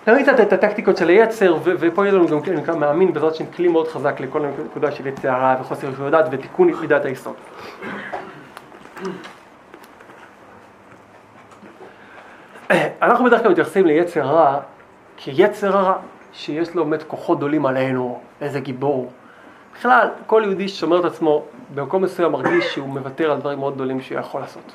[0.07, 3.45] נראה קצת את הטקטיקות של היצר, ו- ופה יהיה לנו גם, אני מאמין בעזרת השם,
[3.45, 7.35] כלי מאוד חזק לכל הנקודה של יצר הרע וחוסר ישוב הדעת ותיקון מידת היסוד.
[13.01, 14.59] אנחנו בדרך כלל מתייחסים ליצר רע
[15.17, 15.97] כיצר הרע,
[16.33, 19.11] שיש לו באמת כוחות גדולים עלינו, איזה גיבור.
[19.79, 24.01] בכלל, כל יהודי ששומר את עצמו, במקום מסוים מרגיש שהוא מוותר על דברים מאוד גדולים
[24.01, 24.71] שהוא יכול לעשות.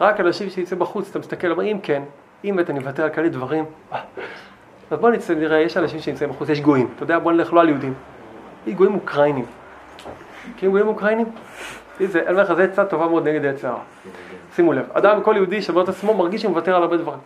[0.00, 2.02] רק אנשים שיצאו בחוץ, אתה מסתכל, אומר, אם כן,
[2.44, 4.00] אם אני מוותר על כאלה דברים, אה,
[4.90, 7.60] אז בוא נצא, נראה, יש אנשים שנמצאים בחוץ, יש גויים, אתה יודע, בוא נלך לא
[7.60, 7.94] על יהודים,
[8.66, 9.44] יש גויים אוקראינים.
[10.50, 11.26] מכירים גויים אוקראינים?
[12.00, 13.80] זה, אני אומר לך, זו עצה טובה מאוד נגד יצר הרע.
[14.54, 17.20] שימו לב, אדם, כל יהודי שומר את עצמו, מרגיש שהוא מוותר על הרבה דברים,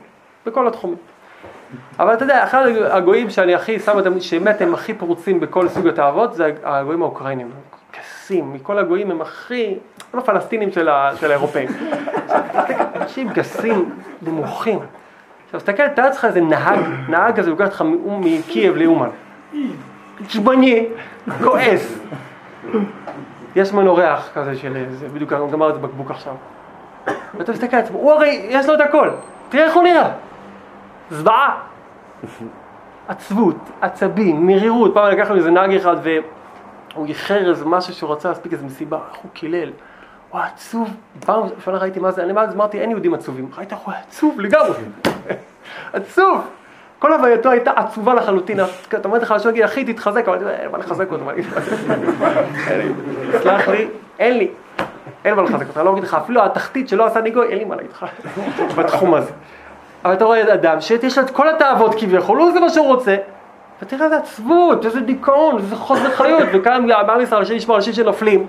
[0.46, 0.98] בכל התחומים.
[1.98, 6.34] אבל אתה יודע, אחד הגויים שאני הכי שם שבאמת הם הכי פרוצים בכל סוג התאוות,
[6.34, 7.50] זה הגויים האוקראינים.
[8.30, 9.74] גסים, מכל הגויים הם הכי,
[10.12, 11.68] הם הפלסטינים של, ה, של האירופאים.
[12.96, 13.90] אנשים גסים,
[14.22, 14.78] נמוכים.
[15.44, 16.78] עכשיו, תסתכל, תאר לעצמך איזה נהג,
[17.08, 19.08] נהג כזה, לוקח אותך מקייב לאומן.
[20.24, 20.86] עצבני,
[21.44, 21.98] כועס.
[23.56, 26.34] יש ממנו ריח כזה של, זה בדיוק גמר את הבקבוק עכשיו.
[27.34, 29.08] ואתה מסתכל על עצמו, הוא הרי, יש לו את הכל.
[29.48, 30.10] תראה איך הוא נראה.
[31.10, 31.58] זוועה.
[33.08, 34.94] עצבות, עצבים, מרירות.
[34.94, 35.96] פעם לקח לי איזה נהג אחד
[36.94, 39.70] והוא איחר איזה משהו שהוא רצה להספיק איזה מסיבה, איך הוא קילל.
[40.30, 40.88] הוא עצוב.
[41.26, 43.50] פעם ראשונה ראיתי מה זה, אני אמרתי אין יהודים עצובים.
[43.58, 44.78] ראית איך הוא עצוב לגמרי.
[45.92, 46.40] עצוב.
[47.00, 51.12] כל הווייתו הייתה עצובה לחלוטין, אתה אומר לך לשון, אחי תתחזק, אבל אין מה לחזק
[51.12, 51.24] אותו.
[53.42, 53.88] סלח לי,
[54.18, 54.48] אין לי,
[55.24, 57.64] אין מה לחזק אותו, אני לא אגיד לך, אפילו התחתית שלא עשה ניגוי, אין לי
[57.64, 58.06] מה להגיד לך
[58.76, 59.30] בתחום הזה.
[60.04, 63.16] אבל אתה רואה אדם שיש לו את כל התאוות כביכול, הוא זה מה שהוא רוצה,
[63.82, 68.46] ותראה איזה עצבות, איזה דיכאון, איזה חוסר חיות, וכאן בעם ישראל, השם ישמור אנשים שנופלים.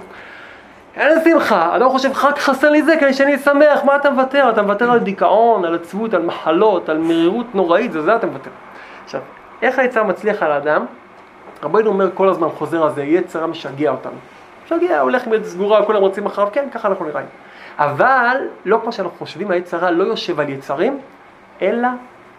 [0.96, 4.50] אין שמחה, אדם חושב, רק חסר לי זה כדי שאני אשמח, מה אתה מוותר?
[4.50, 8.50] אתה מוותר על דיכאון, על עצבות, על מחלות, על מרירות נוראית, זה זה אתה מוותר.
[9.04, 9.22] עכשיו,
[9.62, 10.86] איך היצר מצליח על האדם?
[11.64, 14.18] רבינו אומר כל הזמן, חוזר על זה, יצר משגע אותנו.
[14.66, 17.26] משגע, הולך עם יד סגורה, כולם רוצים אחריו, כן, ככה אנחנו נראים.
[17.78, 21.00] אבל, לא כמו שאנחנו חושבים, היצרה לא יושב על יצרים,
[21.62, 21.88] אלא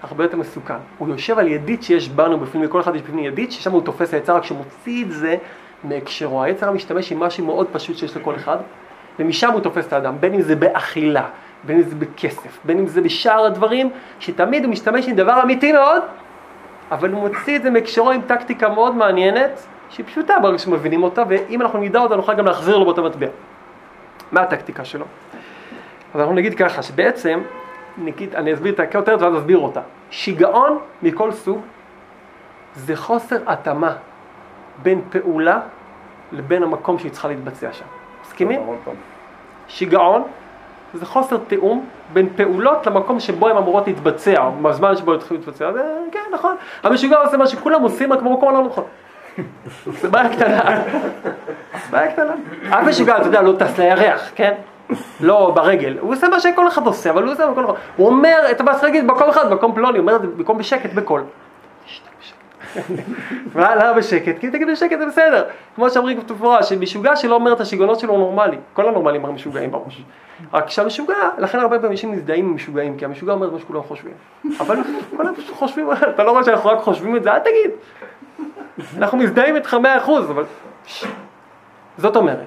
[0.03, 0.75] הרבה יותר מסוכן.
[0.99, 4.15] הוא יושב על ידית שיש בנו בפנים, לכל אחד יש בפנים ידית, ששם הוא תופס
[4.15, 5.37] היצר, רק כשהוא מוציא את זה
[5.85, 6.43] מהקשרו.
[6.43, 8.57] היצר משתמש עם משהו מאוד פשוט שיש לכל אחד,
[9.19, 11.25] ומשם הוא תופס את האדם, בין אם זה באכילה,
[11.65, 13.91] בין אם זה בכסף, בין אם זה בשאר הדברים,
[14.21, 16.03] שתמיד הוא משתמש עם דבר אמיתי מאוד,
[16.91, 21.23] אבל הוא מוציא את זה מהקשרו עם טקטיקה מאוד מעניינת, שהיא פשוטה ברגע שמבינים אותה,
[21.29, 23.27] ואם אנחנו נדע אותה נוכל גם להחזיר לו באותו מטבע.
[24.33, 25.05] מה הטקטיקה שלו?
[26.15, 27.41] אז אנחנו נגיד ככה, שבעצם,
[27.99, 29.81] נגיד, אני אסביר את הכותרת ואז אסביר אותה.
[30.11, 31.61] שיגעון מכל סוג
[32.75, 33.93] זה חוסר התאמה
[34.83, 35.61] בין פעולה
[36.33, 37.85] לבין המקום שהיא צריכה להתבצע שם.
[38.23, 38.61] מסכימים?
[39.69, 40.23] שיגעון
[40.95, 45.73] זה חוסר תיאום בין פעולות למקום שבו הן אמורות להתבצע, או בזמן שבו צריכות להתבצע,
[45.73, 45.81] זה
[46.13, 46.57] כן, נכון.
[46.83, 48.85] המשוגע עושה מה שכולם עושים, רק במקום הלא נכון.
[50.01, 50.83] זה בעיה קטנה.
[51.91, 52.35] בעיה קטנה.
[52.69, 54.55] אף משוגע, אתה יודע, לא טס לירח, כן?
[55.21, 55.97] לא ברגל.
[56.01, 57.77] הוא עושה מה שכל אחד עושה, אבל הוא עושה במקום נכון.
[57.97, 60.93] הוא אומר, אתה בא להגיד במקום אחד, במקום פלוני, הוא אומר את זה במקום בשקט,
[60.93, 61.25] בקול.
[63.55, 64.39] מה, למה בשקט?
[64.39, 65.45] כי תגיד בשקט זה בסדר.
[65.75, 68.57] כמו שאומרים בתפורה, שמשוגע שלא אומר את השיגעונות שלו הוא נורמלי.
[68.73, 70.03] כל הנורמלים הרי משוגעים בראש.
[70.53, 73.83] רק שהמשוגע, לכן הרבה פעמים אנשים מזדהים עם משוגעים, כי המשוגע אומר את מה שכולם
[73.83, 74.13] חושבים.
[74.61, 74.77] אבל
[75.17, 77.71] כולם פשוט חושבים, אתה לא רואה שאנחנו רק חושבים את זה, אל תגיד.
[78.99, 80.45] אנחנו מזדהים איתך מאה אחוז, אבל...
[81.99, 82.47] זאת אומרת,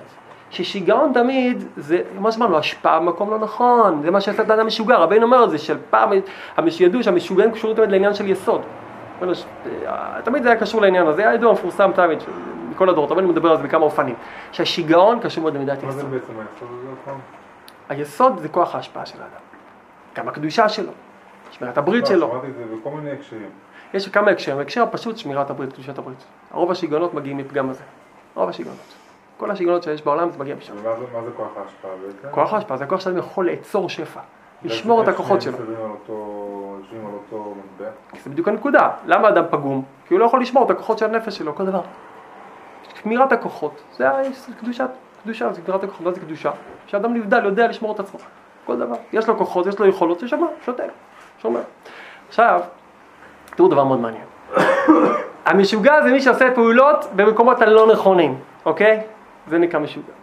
[0.56, 4.96] ששיגעון תמיד זה, מה שאמרנו, השפעה במקום לא נכון, זה מה שעשה את האדם משוגע,
[4.96, 6.12] רבינו אומר את זה, של פעם,
[6.80, 8.62] ידעו שהמשוגעים קשורים תמיד לעניין של יסוד.
[9.22, 12.20] אה, תמיד זה היה קשור לעניין הזה, היה ידוע מפורסם תמיד,
[12.72, 14.16] מכל הדורות, אבל אני מדבר על זה בכמה אופנים,
[14.52, 16.12] שהשיגעון קשור מאוד למידת מה זה יסוד.
[16.12, 17.18] בעצם היסוד הזה עוד פעם?
[17.90, 19.42] היסוד זה כוח ההשפעה של האדם,
[20.16, 20.92] גם הקדושה שלו,
[21.52, 22.30] שמירת הברית לא, שלו.
[22.32, 23.50] שמעתי את זה בכל מיני הקשרים.
[23.94, 26.24] יש כמה הקשרים, הקשר הפשוט שמירת הברית, קדושת הברית.
[26.52, 27.84] רוב השיגעונות מגיעים מפגם הזה,
[28.36, 29.05] רוב השיגעונות.
[29.38, 30.74] כל השיגעונות שיש בעולם זה מגיע משם.
[30.78, 32.28] ומה זה- מה זה כוח ההשפעה בעצם?
[32.36, 34.20] כוח ההשפעה זה הכוח שאדם יכול לאצור שפע,
[34.64, 35.58] לשמור את הכוחות שלו.
[35.58, 35.78] יושבים
[37.06, 37.90] על אותו מטבע?
[38.24, 38.90] זה בדיוק הנקודה.
[39.06, 39.84] למה אדם פגום?
[40.08, 41.82] כי הוא לא יכול לשמור את הכוחות של הנפש שלו, כל דבר.
[43.04, 44.90] שמירת הכוחות, זה ה- זה קדושת,
[45.24, 46.52] קדושה, זה שמירת הכוחות, מה זה קדושה?
[46.88, 48.20] שאדם נבדל, יודע לשמור את עצמו,
[48.66, 48.96] כל דבר.
[49.14, 50.90] יש לו כוחות, יש לו יכולות, ששמר, שותק,
[51.42, 51.62] שומר.
[52.28, 52.62] עכשיו,
[53.56, 54.24] תראו דבר מאוד מעניין.
[55.46, 59.02] המשוגע זה מי שעושה פעולות במקומות הלא נכונים, אוקיי?
[59.48, 60.14] זה נקרא משוגע.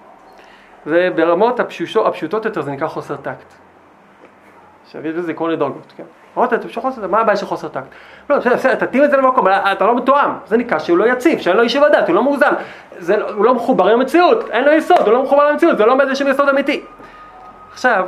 [0.87, 3.55] זה ברמות הפשושו, הפשוטות יותר, זה נקרא חוסר טקט.
[4.85, 6.05] עכשיו יש בזה כל מיני דרגות, כן?
[6.37, 7.87] אמרת, אתה חוסר טקט, מה הבעיה של חוסר טקט?
[8.31, 11.39] לא, בסדר, בסדר, תתאים את זה למקום, אתה לא מתואם, זה נקרא שהוא לא יציב,
[11.39, 12.53] שאין לו יישוב הדעת, הוא לא מאוזן,
[13.09, 16.07] לא- הוא לא מחובר למציאות, אין לו יסוד, הוא לא מחובר למציאות, זה לא עומד
[16.07, 16.85] לשום יסוד אמיתי.
[17.73, 18.07] עכשיו,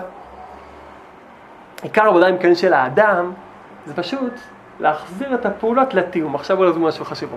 [1.82, 3.32] עיקר העבודה אם כן של האדם,
[3.86, 4.32] זה פשוט
[4.80, 6.34] להחזיר את הפעולות לתיאום.
[6.34, 7.30] עכשיו בוא נזמין משהו חשוב.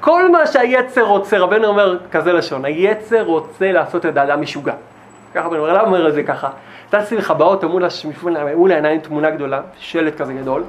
[0.00, 4.72] כל מה שהיצר רוצה, רבנו אומר כזה לשון, היצר רוצה לעשות את האדם משוגע.
[5.34, 6.48] ככה רבנו אומר, למה אומר את זה ככה?
[6.90, 10.62] תעשי לך באוטו מול, העיניים תמונה גדולה, שלט כזה גדול,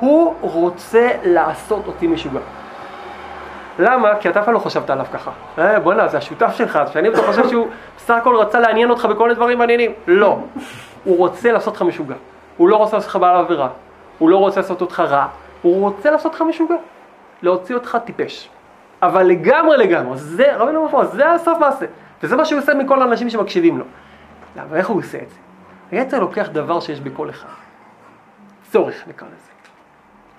[0.00, 2.40] הוא רוצה לעשות אותי משוגע.
[3.78, 4.16] למה?
[4.20, 5.30] כי אתה אף פעם לא חשבת עליו ככה.
[5.58, 9.22] אה, בוא'נה, זה השותף שלך, אז שאני חושב שהוא בסך הכל רצה לעניין אותך בכל
[9.22, 9.92] מיני דברים מעניינים.
[10.06, 10.38] לא.
[11.04, 12.14] הוא רוצה לעשות אותך משוגע.
[12.56, 13.68] הוא לא רוצה לעשות אותך בעל עבירה.
[14.18, 15.26] הוא לא רוצה לעשות אותך רע.
[15.62, 16.76] הוא רוצה לעשות אותך משוגע.
[17.42, 18.48] להוציא אותך טיפש.
[19.06, 21.86] אבל לגמרי לגמרי, זה, רבינו אומר פה, זה הסוף מעשה.
[22.22, 23.84] וזה מה שהוא עושה מכל האנשים שמקשיבים לו.
[24.56, 25.36] למה, איך הוא עושה את זה?
[25.90, 27.48] היצר לוקח דבר שיש בכל אחד.
[28.70, 29.50] צורך נקרא לזה.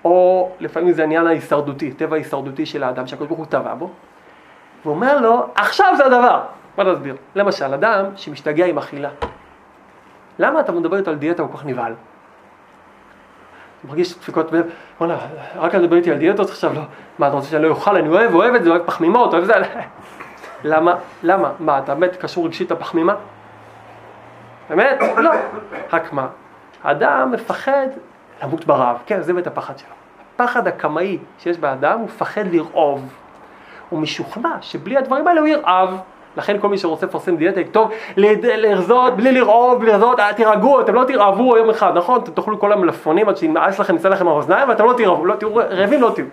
[0.04, 3.90] או לפעמים זה העניין ההישרדותי, טבע ההישרדותי של האדם שהקדוש ברוך הוא טבע בו,
[4.84, 6.42] ואומר לו, עכשיו זה הדבר.
[6.76, 7.16] בוא נסביר.
[7.34, 9.10] למשל, אדם שמשתגע עם אכילה.
[10.38, 11.94] למה אתה מדבר איתו על דיאטה כל כך נבהל?
[13.84, 14.66] מרגיש דפיקות בלב,
[15.00, 15.18] וואלה,
[15.56, 16.80] רק אתה מדבר איתי על דיאטות עכשיו, לא.
[17.18, 17.96] מה, אתה רוצה שאני לא אוכל?
[17.96, 19.54] אני אוהב, אוהב את זה, אוהב פחמימות, אוהב זה.
[20.64, 20.94] למה?
[21.22, 21.52] למה?
[21.58, 23.14] מה, אתה באמת קשור רגשית לפחמימה?
[24.70, 25.00] באמת?
[25.16, 25.30] לא.
[25.92, 26.26] רק מה?
[26.84, 27.86] האדם מפחד
[28.42, 28.96] למות ברעב.
[29.06, 29.88] כן, זה באמת הפחד שלו.
[30.34, 33.12] הפחד הקמאי שיש באדם, הוא מפחד לרעוב.
[33.88, 35.98] הוא משוכנע שבלי הדברים האלה הוא ירעב.
[36.36, 37.60] לכן כל מי שרוצה לפרסם דיאטה,
[38.16, 42.20] לד- לרזות, בלי לרעוב, לרזות, אה, תירגעו, אתם לא תרעבו יום אחד, נכון?
[42.20, 45.54] אתם תאכלו כל המלפפונים עד שימאס לכם, יצא לכם האוזניים, ואתם לא תרעבו, לא תהיו
[45.56, 46.24] רעבים, לא תהיו.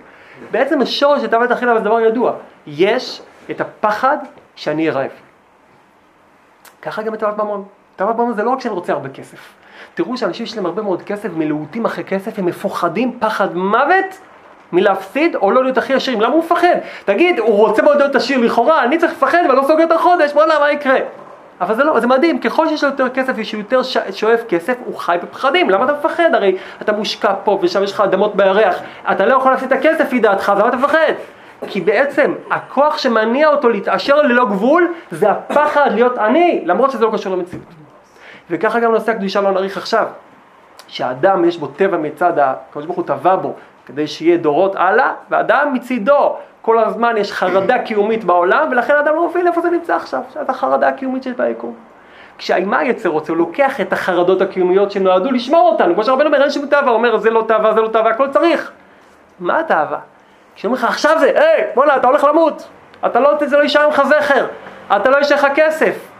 [0.52, 2.32] בעצם השורש של תאוות אכילה זה דבר ידוע.
[2.68, 4.18] יש את הפחד
[4.56, 5.12] שאני אהיה רעב.
[6.82, 7.64] ככה גם בתאוות ממון.
[7.96, 9.38] תאוות ממון זה לא רק שאני רוצה הרבה כסף.
[9.94, 14.20] תראו שאנשים שיש להם הרבה מאוד כסף, מלהוטים אחרי כסף, הם מפוחדים פחד מוות
[14.74, 16.22] מלהפסיד או לא להיות הכי עשירים.
[16.22, 16.76] למה הוא מפחד?
[17.06, 20.32] תגיד, הוא רוצה מאוד להיות עשיר לכאורה, אני צריך לפחד ואני לא סוגר את החודש,
[20.34, 20.98] וואלה, מה יקרה?
[21.62, 24.98] אבל זה לא, זה מדהים, ככל שיש לו יותר כסף ושהוא יותר שואף כסף, הוא
[24.98, 26.30] חי בפחדים, למה אתה מפחד?
[26.34, 28.80] הרי אתה מושקע פה ושם יש לך אדמות בירח,
[29.12, 31.14] אתה לא יכול להפסיד את הכסף לפי דעתך, אז למה אתה מפחד?
[31.68, 37.12] כי בעצם הכוח שמניע אותו להתעשר ללא גבול זה הפחד להיות עני, למרות שזה לא
[37.14, 37.66] קשור למציאות.
[38.50, 40.06] וככה גם נושא הקדושה לא נאריך עכשיו.
[40.88, 43.54] שהאדם יש בו טבע מצד הקדוש ברוך הוא טבע בו
[43.86, 49.28] כדי שיהיה דורות הלאה, ואדם מצידו כל הזמן יש חרדה קיומית בעולם, ולכן האדם לא
[49.28, 51.76] מבין איפה זה נמצא עכשיו, שאת החרדה הקיומית שיש ביקום.
[52.38, 56.52] כשהאימה היצר רוצה, הוא לוקח את החרדות הקיומיות שנועדו לשמור אותנו, כמו שהרבנו אומר, אין
[56.52, 58.72] שום תאווה, אומר, זה לא תאווה, זה לא תאווה, הכל צריך.
[59.40, 60.00] מה התאווה?
[60.56, 62.68] כשאומרים לך, עכשיו זה, היי, בוא'נה, אתה הולך למות,
[63.06, 64.46] אתה לא, זה לא יישאר ממך זכר,
[64.96, 66.13] אתה לא יש לך כסף.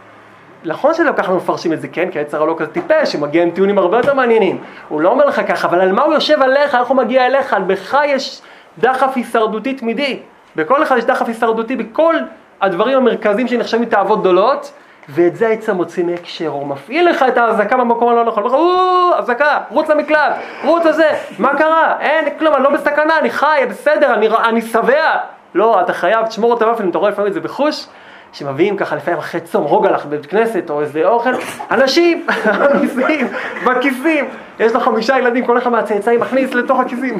[0.64, 2.10] נכון שלא ככה מפרשים את זה, כן?
[2.10, 4.58] כי היצר לא כזה טיפש, שמגיע עם טיעונים הרבה יותר מעניינים.
[4.88, 7.52] הוא לא אומר לך ככה, אבל על מה הוא יושב עליך, איך הוא מגיע אליך?
[7.52, 8.40] על בך יש
[8.78, 10.18] דחף הישרדותי תמידי.
[10.56, 12.14] בכל אחד יש דחף הישרדותי בכל
[12.60, 14.72] הדברים המרכזיים שנחשבים תאוות גדולות,
[15.08, 18.58] ואת זה היצר מוציא מהקשר, הוא מפעיל לך את האזעקה במקום הלא נכון, הוא אומר
[18.58, 20.32] לך, "או, אזעקה, רוץ למקלט,
[20.64, 21.96] רוץ לזה, מה קרה?
[22.00, 25.16] אין כלום, אני לא בסכנה, אני חי, בסדר, אני, אני שבע.
[25.54, 27.86] לא, אתה חייב, תשמור אותם אפילו, אתה רואה לפעמים את זה בחוש,
[28.34, 31.30] שמביאים ככה לפעמים אחרי צום רוגלח בבית כנסת או איזה אוכל,
[31.70, 33.26] אנשים, בכיסים,
[33.66, 34.24] בכיסים,
[34.60, 37.18] יש לו חמישה ילדים, כל אחד מהצאצאים מכניס לתוך הכיסים.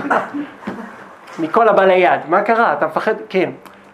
[1.38, 2.72] מכל הבעלי יד, מה קרה?
[2.72, 3.14] אתה מפחד?
[3.28, 3.50] כן,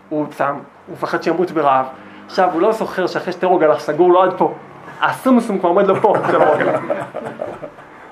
[0.08, 0.54] הוא צם,
[0.86, 1.86] הוא מפחד שימות ברעב.
[2.26, 4.54] עכשיו, הוא לא זוכר שאחרי שתי רוגלח סגור לו עד פה.
[5.00, 6.80] הסומסום כבר עומד לו פה, של הרוגלח.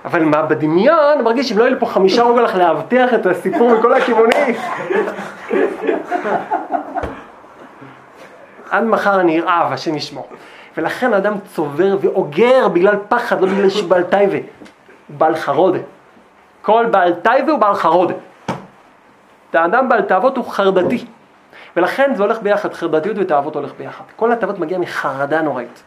[0.04, 3.94] אבל מה, בדמיון, מרגיש שאם לא יהיו לי פה חמישה רוגלח לאבטח את הסיפור מכל
[3.94, 4.54] הכיוונים.
[8.70, 10.28] עד מחר אני ארעב, השם ישמור.
[10.76, 14.36] ולכן האדם צובר ואוגר בגלל פחד, לא בגלל שהוא בעל טייבה.
[14.36, 15.78] הוא בעל חרודה.
[16.62, 18.14] כל בעל טייבה הוא בעל חרודה.
[19.52, 21.04] האדם בעל תאוות הוא חרדתי.
[21.76, 24.04] ולכן זה הולך ביחד, חרדתיות ותאוות הולך ביחד.
[24.16, 25.82] כל התאוות מגיע מחרדה נוראית.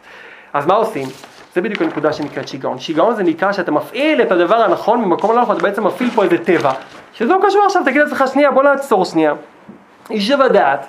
[0.52, 1.08] אז מה עושים?
[1.54, 2.78] זה בדיוק הנקודה שנקראת שיגעון.
[2.78, 6.24] שיגעון זה נקרא שאתה מפעיל את הדבר הנכון ממקום הלא נכון, אתה בעצם מפעיל פה
[6.24, 6.72] איזה טבע,
[7.12, 9.34] שזה לא קשור עכשיו, תגיד לעצמך שנייה, בוא נעצור שנייה.
[10.10, 10.86] יישב הדעת,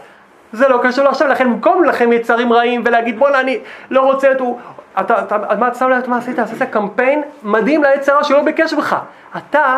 [0.53, 4.39] זה לא קשור עכשיו, לכן במקום לכם יצרים רעים ולהגיד בואנה אני לא רוצה את
[4.39, 4.59] הוא,
[4.99, 6.39] אתה, אתה, מה, שם לב מה עשית?
[6.39, 8.97] עשית קמפיין מדהים ליצר הרע שלא ביקש בך.
[9.37, 9.77] אתה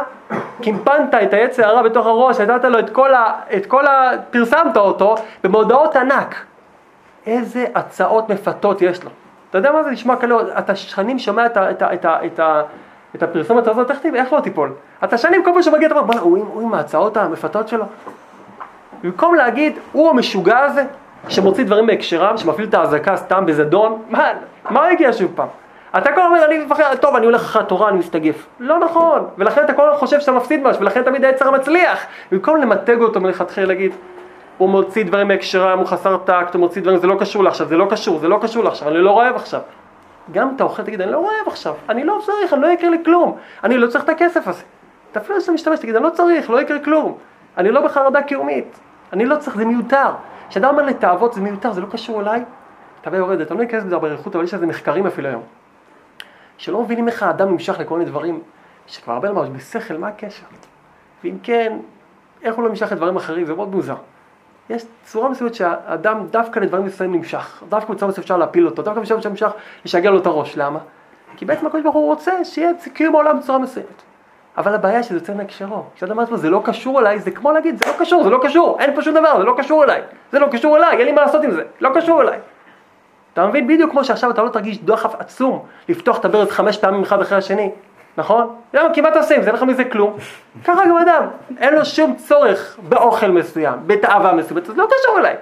[0.62, 3.34] קימפנת את היצר הרע בתוך הראש, נתת לו את כל ה...
[3.56, 4.12] את כל ה...
[4.30, 6.36] פרסמת אותו במודעות ענק.
[7.28, 9.10] איזה הצעות מפתות יש לו.
[9.50, 12.26] אתה יודע מה זה נשמע כאלה, אתה שנים שומע את, ה, את, ה, את, ה,
[12.26, 12.62] את, ה,
[13.16, 14.74] את הפרסומת הזאת, איך, לא תיפול?
[15.04, 17.86] אתה שנים כל פעם שמגיע, אתה אומר, בוא'נה, הוא עם ההצעות המפתות שלו.
[19.04, 20.84] במקום להגיד, הוא המשוגע הזה,
[21.28, 24.32] שמוציא דברים מהקשרם, שמפעיל את האזעקה סתם בזדון, מה,
[24.70, 25.48] מה הגיע שוב פעם?
[25.98, 28.46] אתה כל הזמן אומר, אני מפחד, טוב, אני הולך אחרי התורה, אני מסתגף.
[28.60, 32.06] לא נכון, ולכן אתה כל הזמן חושב שאתה מפסיד משהו, ולכן תמיד היצר מצליח.
[32.32, 33.92] במקום למתג אותו מלכתחילה, להגיד,
[34.58, 37.78] הוא מוציא דברים מהקשרם, הוא חסר טקט, הוא מוציא דברים, זה לא קשור לעכשיו, זה
[37.78, 39.60] לא קשור, זה לא קשור לעכשיו, אני לא רעב עכשיו.
[40.32, 42.98] גם אתה אוכל, תגיד, אני לא רעב עכשיו, אני לא צריך, אני לא יקרה לי
[43.06, 44.62] כלום, אני לא צריך את הכסף הזה.
[45.12, 47.18] אתה אפילו שאתה משתמש, תגיד, אני לא צריך, לא יקרה כלום.
[47.58, 48.80] אני לא בחרדה קיומית,
[49.14, 50.12] אני לא צריך, זה מיותר.
[50.50, 52.44] כשאדם אומר לתאוות זה מיותר, זה לא קשור אליי,
[53.02, 55.44] אתה יורד, אתה לא ניכנס בזה באריכות, אבל יש לזה מחקרים אפילו היום.
[56.58, 58.42] שלא מבינים איך האדם נמשך לכל מיני דברים
[58.88, 60.46] שכבר הרבה ממש בשכל, מה הקשר?
[61.24, 61.78] ואם כן,
[62.42, 63.96] איך הוא לא נמשך לדברים אחרים, זה מאוד מוזר.
[64.70, 69.02] יש צורה מסוימת שהאדם דווקא לדברים מסוימים נמשך, דווקא בצורה מסוימת אפשר להפיל אותו, דווקא
[69.02, 69.52] בצורה מסוימת נמשך
[69.86, 70.80] לשגע לו את הראש, למה?
[71.38, 74.02] כי בעצם הקדוש ברוך הוא רוצה שיהיה קיום העולם בצורה מסוימת.
[74.58, 75.84] אבל הבעיה שזה יוצא מהקשרו.
[75.96, 78.40] כשאדם אומר לעצמו, זה לא קשור אליי, זה כמו להגיד, זה לא קשור, זה לא
[78.44, 80.02] קשור, אין פה שום דבר, זה לא קשור אליי.
[80.32, 82.40] זה לא קשור אליי, אין לי מה לעשות עם זה, לא קשור אליי.
[83.34, 83.68] אתה מבין?
[83.68, 87.38] בדיוק כמו שעכשיו אתה לא תרגיש דוחף עצום לפתוח את הברז חמש פעמים אחד אחרי
[87.38, 87.72] השני,
[88.18, 88.56] נכון?
[88.74, 88.94] למה?
[88.94, 89.48] כי מה אתה עושה עם זה?
[89.48, 90.18] אין לך מזה כלום.
[90.64, 91.28] ככה גם אדם,
[91.58, 95.36] אין לו שום צורך באוכל מסוים, בתאווה מסוימת, זה לא קשור אליי.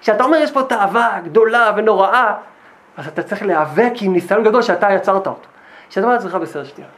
[0.00, 2.34] כשאתה אומר יש פה תאווה גדולה ונוראה,
[2.96, 5.40] אז אתה צריך להיאבק עם ניסיון גדול שאתה יצרת אותו.
[5.88, 6.88] כשאתה אומר לעצמך בסדר שנייה.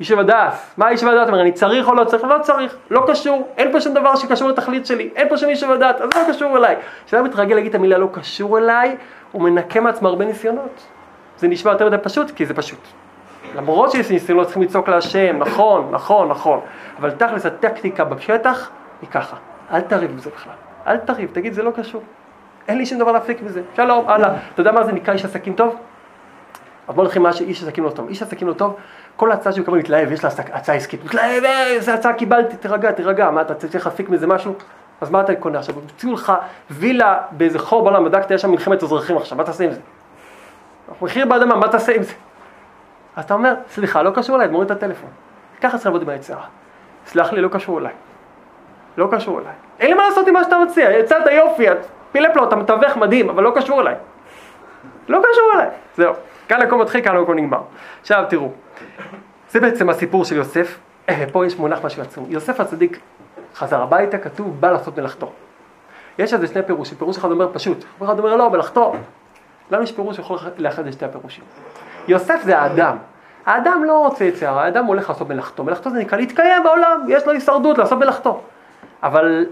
[0.00, 2.24] איש הדס, מה איש הדעת אומר, אני צריך או לא צריך?
[2.24, 5.62] לא צריך, לא קשור, אין פה שום דבר שקשור לתכלית שלי, אין פה שום איש
[5.62, 6.76] הדעת, אז זה לא קשור אליי.
[7.06, 8.96] כשאדם מתרגל להגיד את המילה לא קשור אליי,
[9.32, 10.86] הוא מנקה מעצמו הרבה ניסיונות.
[11.36, 12.78] זה נשמע יותר מדי פשוט, כי זה פשוט.
[13.56, 16.60] למרות שיש ניסיונות צריכים לצעוק להשם, נכון, נכון, נכון,
[16.98, 18.70] אבל תכלס הטקטיקה בשטח
[19.02, 19.36] היא ככה,
[19.72, 20.52] אל תריב בזה בכלל,
[20.86, 22.02] אל תריב, תגיד זה לא קשור.
[22.68, 23.62] אין לי שום דבר להפסיק מזה.
[23.76, 24.34] שלום, הלאה.
[24.54, 25.76] אתה יודע מה זה נקרא איש עסקים טוב?
[26.88, 28.08] אז בוא נתחיל מה שאיש עסקים לא טוב.
[28.08, 28.76] איש עסקים לא טוב,
[29.16, 32.92] כל הצעה שהוא מקבל מתלהב, יש לה הצעה עסקית, מתלהב, "אה, איזה הצעה קיבלתי, תירגע,
[32.92, 34.54] תירגע, מה אתה צריך להפיק מזה משהו?
[35.00, 35.74] אז מה אתה קונה עכשיו?
[35.96, 36.32] הציעו לך
[36.70, 39.80] וילה באיזה חור בעולם, בדקת, יש שם מלחמת אזרחים עכשיו, מה תעשה עם זה?
[41.02, 42.12] מחיר באדמה, מה תעשה עם זה?
[43.16, 45.10] אז אתה אומר, סליחה, לא קשור אליי, מוריד את הטלפון.
[45.60, 46.42] ככה צריך לעבוד עם היצירה.
[47.06, 47.92] סלח לי, לא קשור אליי.
[48.96, 49.52] לא קשור אליי.
[49.80, 51.78] אין לי מה לעשות עם מה שאתה מציע, יצאת יופי, את
[52.12, 53.94] פילפלו, אתה מתווך מדהים, אבל לא קשור אליי.
[55.08, 55.68] לא קשור אליי.
[55.96, 56.14] זהו.
[56.50, 57.60] כאן הכל מתחיל, כאן הכל נגמר.
[58.00, 58.50] עכשיו תראו,
[59.50, 60.78] זה בעצם הסיפור של יוסף.
[61.08, 62.26] אה, פה יש מונח משהו עצום.
[62.28, 63.00] יוסף הצדיק
[63.54, 65.32] חזר הביתה, כתוב, בא לעשות מלאכתו.
[66.18, 66.98] יש על זה שני פירושים.
[66.98, 68.94] פירוש אחד אומר פשוט, פירוש אחד אומר לא, מלאכתו.
[69.70, 71.44] לנו יש פירוש שיכול לאחד את שתי הפירושים.
[72.08, 72.96] יוסף זה האדם.
[73.46, 75.64] האדם לא רוצה יצירה, האדם הולך לעשות מלאכתו.
[75.64, 78.40] מלאכתו זה נקרא להתקיים בעולם, יש לו הישרדות לעשות מלאכתו.
[79.02, 79.46] אבל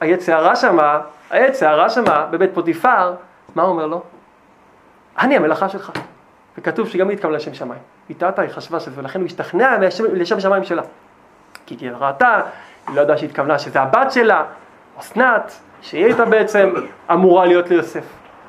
[0.00, 1.00] היצרה שמה,
[1.30, 3.14] היצרה שמה בבית פוטיפר,
[3.54, 4.02] מה הוא אומר לו?
[5.18, 5.92] אני המלאכה שלך.
[6.58, 7.80] וכתוב שגם היא התכוונה לשם שמיים.
[8.10, 9.76] איתתה, היא חשבה שזה, ולכן הוא השתכנע
[10.12, 10.82] לשם, שמיים שלה.
[11.66, 12.40] כי היא ראתה,
[12.88, 14.44] היא לא ידעה שהתכוונה שזה הבת שלה,
[15.00, 16.72] אסנת, שהיא הייתה בעצם
[17.12, 18.04] אמורה להיות ליוסף.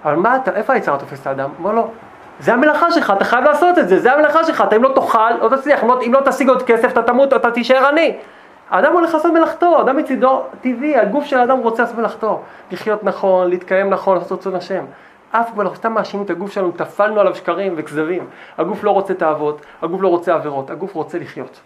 [0.05, 1.49] אבל מה אתה, איפה היצרה תופס את האדם?
[1.59, 1.91] אומר לו,
[2.39, 5.31] זה המלאכה שלך, אתה חייב לעשות את זה, זה המלאכה שלך, אתה אם לא תאכל,
[5.41, 8.17] לא תצליח, אם לא, אם לא תשיג עוד כסף, אתה תמות, אתה תישאר עני.
[8.69, 12.41] האדם הולך לעשות מלאכתו, אדם מצידו טבעי, הגוף של האדם רוצה לעשות מלאכתו.
[12.71, 14.85] לחיות נכון, להתקיים נכון, לעשות רצון השם.
[15.31, 18.27] אף כבר אנחנו סתם מאשימים את הגוף שלנו, טפלנו עליו שקרים וכזבים.
[18.57, 21.59] הגוף לא רוצה תאוות, הגוף לא רוצה עבירות, הגוף רוצה לחיות.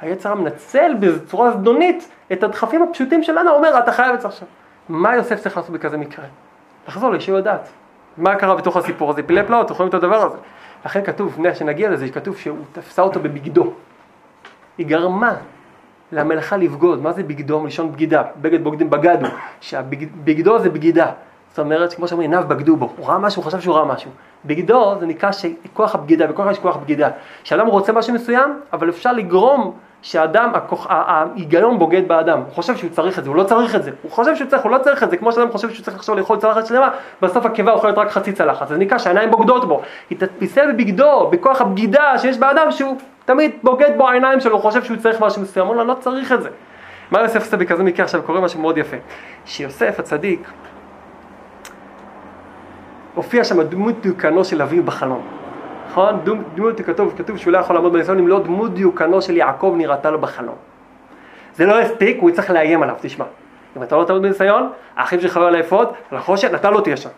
[0.00, 4.48] היצר מנצל בצורה זדונית את הדחפים הפשוטים שלנו, אומר, אתה חייב את זה עכשיו.
[4.88, 6.24] מה יוסף צריך לעשות בכזה מקרה?
[6.88, 7.68] לחזור לישוב הדעת.
[8.16, 9.22] מה קרה בתוך הסיפור הזה?
[9.22, 10.36] פילי פלאות, אתם רואים את הדבר הזה.
[10.84, 13.72] לכן כתוב, לפני שנגיע לזה, כתוב שהוא תפסה אותו בבגדו.
[14.78, 15.34] היא גרמה
[16.12, 17.02] למלאכה לבגוד.
[17.02, 17.60] מה זה בגדו?
[17.60, 18.22] מלשון בגידה.
[18.40, 19.26] בגד בוגדים בגדו.
[19.60, 21.12] שהבגדו זה בגידה.
[21.54, 22.92] זאת אומרת, כמו שאומרים, עיניו בגדו בו.
[22.96, 24.10] הוא ראה משהו, הוא חשב שהוא ראה משהו.
[24.44, 27.08] בגדו זה נקרא שכוח הבגידה, בכוח יש כוח בגידה.
[27.44, 30.52] שאדם רוצה משהו מסוים, אבל אפשר לגרום שהאדם,
[30.88, 32.38] ההיגיון בוגד באדם.
[32.38, 33.90] הוא חושב שהוא צריך את זה, הוא לא צריך את זה.
[34.02, 35.16] הוא חושב שהוא צריך, הוא לא צריך את זה.
[35.16, 36.88] כמו שאדם חושב שהוא צריך עכשיו לאכול צלחת שלמה,
[37.22, 38.68] בסוף הקיבה אוכלת רק חצי צלחת.
[38.68, 39.82] זה נקרא שהעיניים בוגדות בו.
[40.10, 44.84] היא תתפיסה בבגדו, בכוח הבגידה שיש באדם, שהוא תמיד בוגד בו העיניים שלו, הוא חושב
[44.84, 45.66] שהוא צריך משהו מסוים.
[45.66, 46.48] הוא לא צריך את זה.
[47.10, 48.04] מה יוסף עושה בכזה מקרה?
[48.04, 48.96] עכשיו קורה משהו מאוד יפה.
[49.44, 50.48] שיוסף הצדיק,
[53.14, 55.26] הופיע שם דמות דיוקנו של אביו בחלום.
[55.90, 56.20] נכון?
[56.54, 60.10] דמות כתוב, כתוב שהוא לא יכול לעמוד בניסיון אם לא דמות דיוקנו של יעקב נראתה
[60.10, 60.54] לו בחלום.
[61.54, 63.24] זה לא הספיק, הוא יצטרך לאיים עליו, תשמע.
[63.76, 67.08] אם אתה לא תעמוד בניסיון, האחים שלך לא לאפוד, על החושן, אתה לא תהיה שם.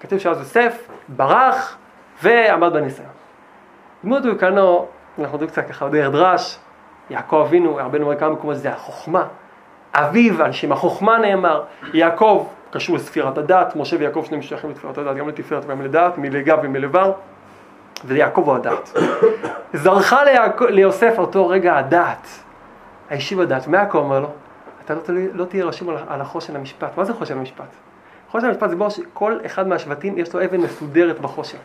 [0.00, 1.76] כתוב שאז יוסף ברח
[2.22, 3.08] ועמד בניסיון.
[4.04, 4.86] דמות דיוקנו,
[5.18, 6.58] אנחנו יודעים קצת ככה דרך דרש,
[7.10, 9.24] יעקב אבינו, הרבה נאמר כמה מקומות זה החוכמה.
[9.94, 11.62] אביו, על שם החוכמה נאמר,
[11.94, 16.58] יעקב קשור לספירת הדת, משה ויעקב שניהם שייכים לספירת הדת, גם לתפארת וגם לדעת, מלגב
[16.62, 17.12] ומלבר,
[18.04, 18.98] ויעקב הוא הדעת.
[19.74, 22.26] זרחה ליעקב, ליוסף אותו רגע הדעת,
[23.10, 24.28] הישיב הדעת, מה יעקב אומר לו?
[24.84, 27.68] אתה לא, לא תהיה רשום על, על החושן המשפט, מה זה חושן המשפט?
[28.30, 31.58] חושן המשפט זה בור שכל אחד מהשבטים יש לו אבן מסודרת בחושן.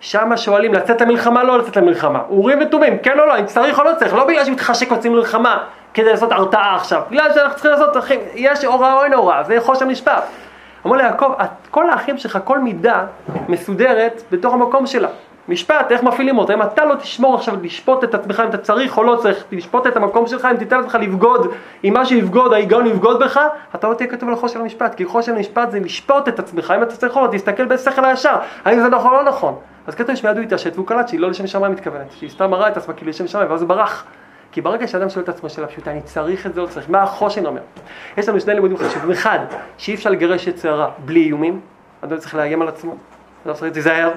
[0.00, 3.84] שם שואלים לצאת למלחמה, לא לצאת למלחמה, אורים ותומים, כן או לא, אם צריך או
[3.84, 5.64] לא צריך, לא בגלל שמתחשק יוצאים למלחמה
[5.94, 9.56] כדי לעשות הרתעה עכשיו, בגלל שאנחנו צריכים לעשות, אחים, יש הוראה או אין הוראה, זה
[9.60, 10.24] חושן משפט.
[10.86, 11.32] אמר ליעקב,
[11.70, 13.04] כל האחים שלך, כל מידה
[13.48, 15.08] מסודרת בתוך המקום שלה.
[15.48, 16.52] משפט, איך מפעילים אותו?
[16.52, 19.86] אם אתה לא תשמור עכשיו לשפוט את עצמך אם אתה צריך או לא צריך, לשפוט
[19.86, 21.52] את המקום שלך, אם תיתן לעצמך לבגוד,
[21.84, 23.40] אם משהו יבגוד, ההיגיון יבגוד בך,
[23.74, 26.82] אתה לא תהיה כתוב על חושן המשפט, כי חושן המשפט זה לשפוט את עצמך, אם
[26.82, 29.54] אתה צריך או לא, תסתכל בשכל הישר, האם זה נכון או לא נכון.
[29.86, 32.68] אז כתוב שמיד הוא התעשת והוא קלט שהיא לא לשם שמיים מתכוונת, שהיא סתם מראה
[32.68, 34.04] את עצמה כאילו לשם שמיים, ואז הוא ברח.
[34.54, 37.02] כי ברגע שאדם שואל את עצמו שאלה פשוטה, אני צריך את זה או צריך, מה
[37.02, 37.60] החושן אומר?
[38.16, 39.38] יש לנו שני לימודים חשובים, אחד,
[39.78, 41.60] שאי אפשר לגרש יצר הרע בלי איומים,
[42.00, 42.96] אדם צריך לאיים על עצמו,
[43.46, 44.10] אדם צריך תיזהר.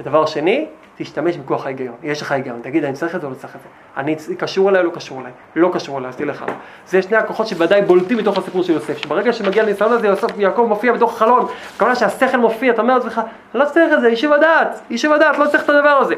[0.00, 3.36] ודבר שני, תשתמש בכוח ההיגיון, יש לך היגיון, תגיד אני צריך את זה או לא
[3.36, 6.42] צריך את זה, אני קשור אליי או לא קשור אליי, לא קשור אליי, אז תלך
[6.42, 6.54] הלאה.
[6.86, 10.66] זה שני הכוחות שוודאי בולטים בתוך הסיפור של יוסף, שברגע שמגיע לניסיון הזה, יוסף יעקב
[10.68, 11.46] מופיע בתוך החלון,
[11.78, 13.20] כמובן שהשכל מופיע, אתה אומר לעצמך,
[13.54, 16.14] לא צריך את זה, יישוב הדעת, יישוב הדעת, לא צריך את הדבר הזה.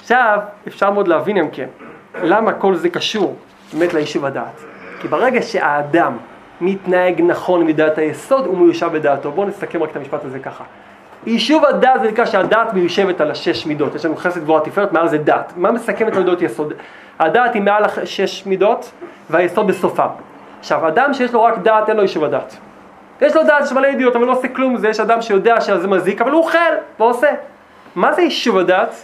[0.00, 1.68] עכשיו, אפשר מאוד להבין אם כן,
[2.22, 3.36] למה כל זה קשור
[3.72, 4.60] באמת ליישוב הדעת.
[5.00, 6.16] כי ברגע שהאדם
[6.60, 9.32] מתנהג נכון מדעת היסוד, הוא מיושב בדעתו.
[9.32, 10.64] בואו נסכם רק את המשפט הזה ככה.
[11.26, 15.08] יישוב הדעת זה נקרא שהדעת מיושבת על השש מידות, יש לנו חסד גבוהה תפארת, מעל
[15.08, 15.52] זה דעת.
[15.56, 16.72] מה מסכם את מידות יסוד?
[17.18, 18.92] הדעת היא מעל השש מידות
[19.30, 20.06] והיסוד בסופה.
[20.60, 22.56] עכשיו, אדם שיש לו רק דעת, אין לו יישוב הדעת.
[23.20, 25.88] יש לו דעת, יש מלא ידיעות, אבל לא עושה כלום זה, יש אדם שיודע שזה
[25.88, 26.58] מזיק, אבל הוא אוכל
[26.98, 27.30] ועושה.
[27.94, 28.94] מה זה יישוב הדעת?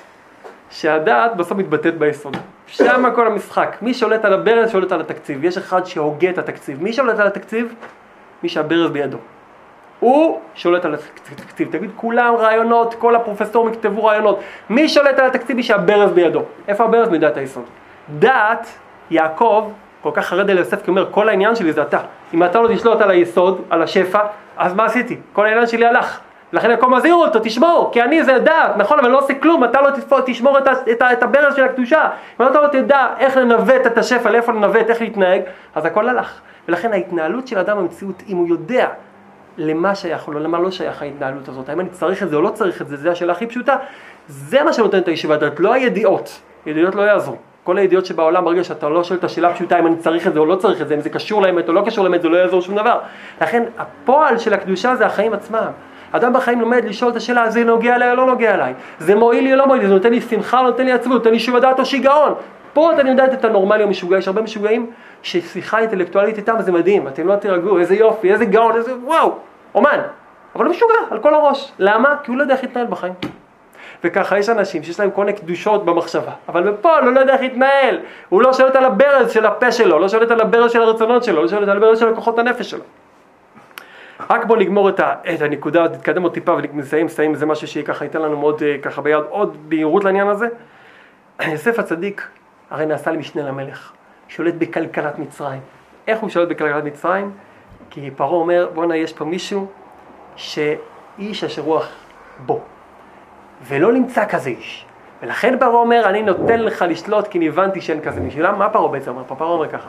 [0.70, 2.36] שהדעת בסוף מתבטאת ביסוד.
[2.72, 3.76] שם כל המשחק.
[3.82, 5.44] מי שולט על הברז שולט על התקציב.
[5.44, 6.82] יש אחד שהוגה את התקציב.
[6.82, 7.74] מי שולט על התקציב?
[8.42, 9.18] מי שהברז בידו.
[10.00, 11.68] הוא שולט על התקציב.
[11.72, 14.40] תגיד, כולם רעיונות, כל הפרופסורים יכתבו רעיונות.
[14.70, 15.56] מי שולט על התקציב?
[15.56, 16.42] מי שהברז בידו.
[16.68, 17.08] איפה הברז?
[17.08, 17.64] בדעת היסוד.
[18.18, 18.66] דעת,
[19.10, 19.70] יעקב,
[20.00, 22.00] כל כך חרד אל יוסף, כי הוא אומר, כל העניין שלי זה אתה.
[22.34, 24.20] אם אתה לא תשלוט על היסוד, על השפע,
[24.56, 25.16] אז מה עשיתי?
[25.32, 26.20] כל העניין שלי הלך.
[26.52, 29.80] לכן יעקב מזהיר אותו, תשמור, כי אני זה דעת, נכון, אבל לא עושה כלום, אתה
[29.80, 32.08] לא תתפור, תשמור את, את, את הברז של הקדושה.
[32.40, 35.42] אם אתה לא תדע איך לנווט את השפע, לאיפה לנווט, איך להתנהג,
[35.74, 36.40] אז הכל הלך.
[36.68, 38.88] ולכן ההתנהלות של אדם במציאות, אם הוא יודע
[39.58, 42.50] למה שייך לו, למה לא שייך ההתנהלות הזאת, האם אני צריך את זה או לא
[42.50, 43.76] צריך את זה, זו השאלה הכי פשוטה,
[44.28, 47.36] זה מה שנותן את הישיבה דעת, לא הידיעות, ידיעות לא יעזרו.
[47.64, 50.38] כל הידיעות שבעולם, ברגע שאתה לא שואל את השאלה הפשוטה אם אני צריך את זה
[50.38, 52.36] או לא צריך את זה, אם זה קשור לאמת או לא קשור לאמת, זה לא
[52.36, 52.98] יעזור שום דבר.
[53.40, 55.70] לכן הפועל של הקדושה זה החיים עצמם.
[56.12, 58.74] אדם בחיים לומד לשאול את השאלה, זה נוגע אליי או לא נוגע אליי?
[58.98, 59.88] זה מועיל לי או לא מועיל לי?
[59.88, 61.12] זה נותן לי שמחה או נותן לי עצבות?
[61.12, 62.34] נותן לי שוב הדעת או שיגעון?
[62.72, 64.90] פה אתה נמדד את הנורמלי או משוגע, יש הרבה משוגעים
[65.22, 69.34] ששיחה אינטלקטואלית איתם זה מדהים, אתם לא תירגעו, איזה יופי, איזה גאון, איזה וואו,
[69.74, 70.00] אומן,
[70.56, 72.16] אבל הוא משוגע על כל הראש, למה?
[72.22, 73.14] כי הוא לא יודע איך להתנהל בחיים.
[74.04, 77.40] וככה יש אנשים שיש להם כל מיני קדושות במחשבה, אבל בפועל הוא לא יודע איך
[77.40, 77.98] להתנהל,
[78.28, 81.42] הוא לא שולט על הברז של הפה שלו, לא שולט על הברז של הרצונות שלו,
[81.42, 82.82] לא שולט על הברז של כוחות הנפש שלו.
[84.30, 88.04] רק בוא נגמור את, ה, את הנקודה, נתקדם עוד טיפה ונסיים, נסיים, זה משהו שככה
[88.04, 90.48] ייתן לנו מאוד אה, ככה ביד, עוד בהירות לעניין הזה.
[91.52, 92.28] יוסף הצדיק
[92.70, 93.92] הרי נעשה למשנה למלך,
[94.28, 95.60] שולט בכלכלת מצרים.
[96.06, 97.30] איך הוא שולט בכלכלת מצרים?
[97.90, 99.66] כי פרעה אומר, בואנה יש פה מישהו
[100.36, 101.88] שאיש אשר רוח
[102.46, 102.60] בו,
[103.62, 104.86] ולא נמצא כזה איש.
[105.22, 108.40] ולכן פרעה אומר, אני נותן לך לשלוט כי הבנתי שאין כזה מישהו.
[108.42, 108.58] למה?
[108.58, 109.22] מה פרעה בעצם אומר?
[109.24, 109.88] פרעה אומר ככה,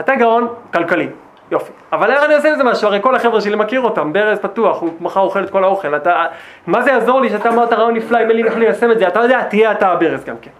[0.00, 1.08] אתה גאון כלכלי,
[1.50, 2.88] יופי, אבל איך אני עושה עם זה משהו?
[2.88, 6.24] הרי כל החבר'ה שלי מכיר אותם, ברז פתוח, הוא מחר אוכל את כל האוכל, אתה,
[6.66, 9.08] מה זה יעזור לי שאתה אמרת רעיון נפלא, אם אין לי איך ליישם את זה,
[9.08, 10.50] אתה יודע, תהיה אתה הברז גם כן.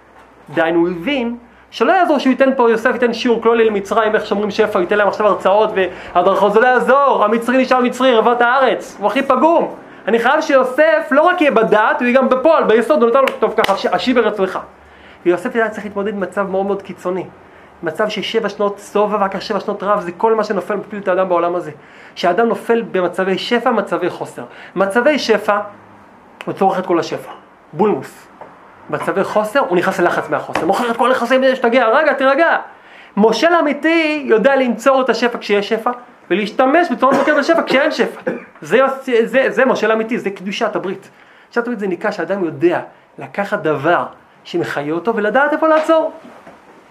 [0.55, 1.37] דהיינו, הוא הבין
[1.71, 5.09] שלא יעזור שהוא ייתן פה, יוסף ייתן שיעור כללי למצרים, איך שומרים שפע, ייתן להם
[5.09, 5.71] עכשיו הרצאות
[6.15, 9.75] והדרכות, זה לא יעזור, המצרי נשאר מצרי, רבת הארץ, הוא הכי פגום.
[10.09, 13.27] אני חייב שיוסף לא רק יהיה בדעת, הוא יהיה גם בפועל, ביסוד, הוא נותן לו,
[13.39, 14.59] טוב ככה, השיבר אצלך.
[15.27, 17.25] ויוסף היה צריך להתמודד עם מצב מאוד מאוד קיצוני.
[17.85, 21.29] מצב ששבע שנות סובה ורק שבע שנות רב זה כל מה שנופל מפיל את האדם
[21.29, 21.71] בעולם הזה.
[22.15, 24.45] שהאדם נופל במצבי שפע, מצבי חוסר.
[24.75, 25.59] מצבי שפע,
[26.45, 27.33] הוא צורך את כל השפע.
[27.73, 28.27] בולמוס.
[28.91, 30.67] מצבי חוסר, הוא נכנס ללחץ מהחוסר.
[30.67, 32.57] מוכר את כל הנכסים, שתגיע, רגע, תירגע.
[33.17, 35.91] מושל אמיתי יודע לנצור את השפע כשיש שפע,
[36.31, 38.31] ולהשתמש בצורה מבוקרת בשפע כשאין שפע.
[38.61, 41.11] זה, זה, זה, זה מושל אמיתי, זה קדושת הברית.
[41.45, 42.81] קדושת הברית זה נקרא שאדם יודע
[43.19, 44.07] לקחת דבר
[44.45, 46.13] שמחיה אותו ולדעת איפה לעצור.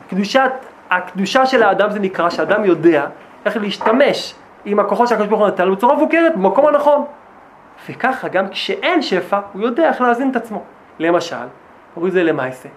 [0.10, 0.52] קדושת,
[0.90, 3.06] הקדושה של האדם זה נקרא שאדם יודע
[3.46, 7.06] איך להשתמש עם הכוחות שהקדוש ברוך הוא נתן לו בצורה מבוקרת במקום הנכון.
[7.90, 10.64] וככה גם כשאין שפע, הוא יודע איך להזין את עצמו.
[11.00, 11.36] למשל,
[11.96, 12.70] אומרים את זה למעשה.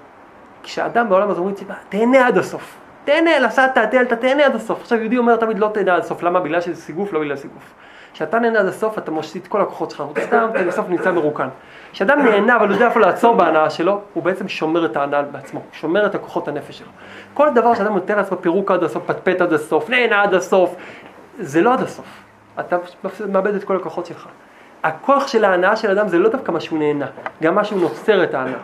[0.63, 1.57] כשאדם בעולם הזה אומרים,
[1.89, 2.77] תהנה עד הסוף.
[3.05, 4.81] תהנה, לסעת, תהנה, תהנה עד הסוף.
[4.81, 6.41] עכשיו יהודי אומר תמיד לא תהנה עד הסוף, למה?
[6.41, 7.75] בגלל שזה סיגוף, לא בגלל סיגוף.
[8.13, 11.49] כשאתה נהנה עד הסוף, אתה מושיט את כל הכוחות שלך, סתם, בסוף נמצא מרוקן.
[11.97, 16.07] כשאדם נהנה אבל יודע איפה לעצור בהנאה שלו, הוא בעצם שומר את ההנאה בעצמו, שומר
[16.07, 16.89] את הכוחות הנפש שלו.
[17.35, 20.77] כל דבר שאדם נותן לעצמו פירוק עד הסוף, פטפט עד הסוף, נהנה עד הסוף,
[21.39, 22.07] זה לא עד הסוף.
[22.61, 22.77] אתה
[23.33, 24.27] מאבד את כל הכוחות שלך.
[24.83, 27.07] הכוח של ההנאה של אדם זה לא דווקא מה שהוא נהנה,
[27.43, 28.61] גם מה שהוא נוצר את ההנאה.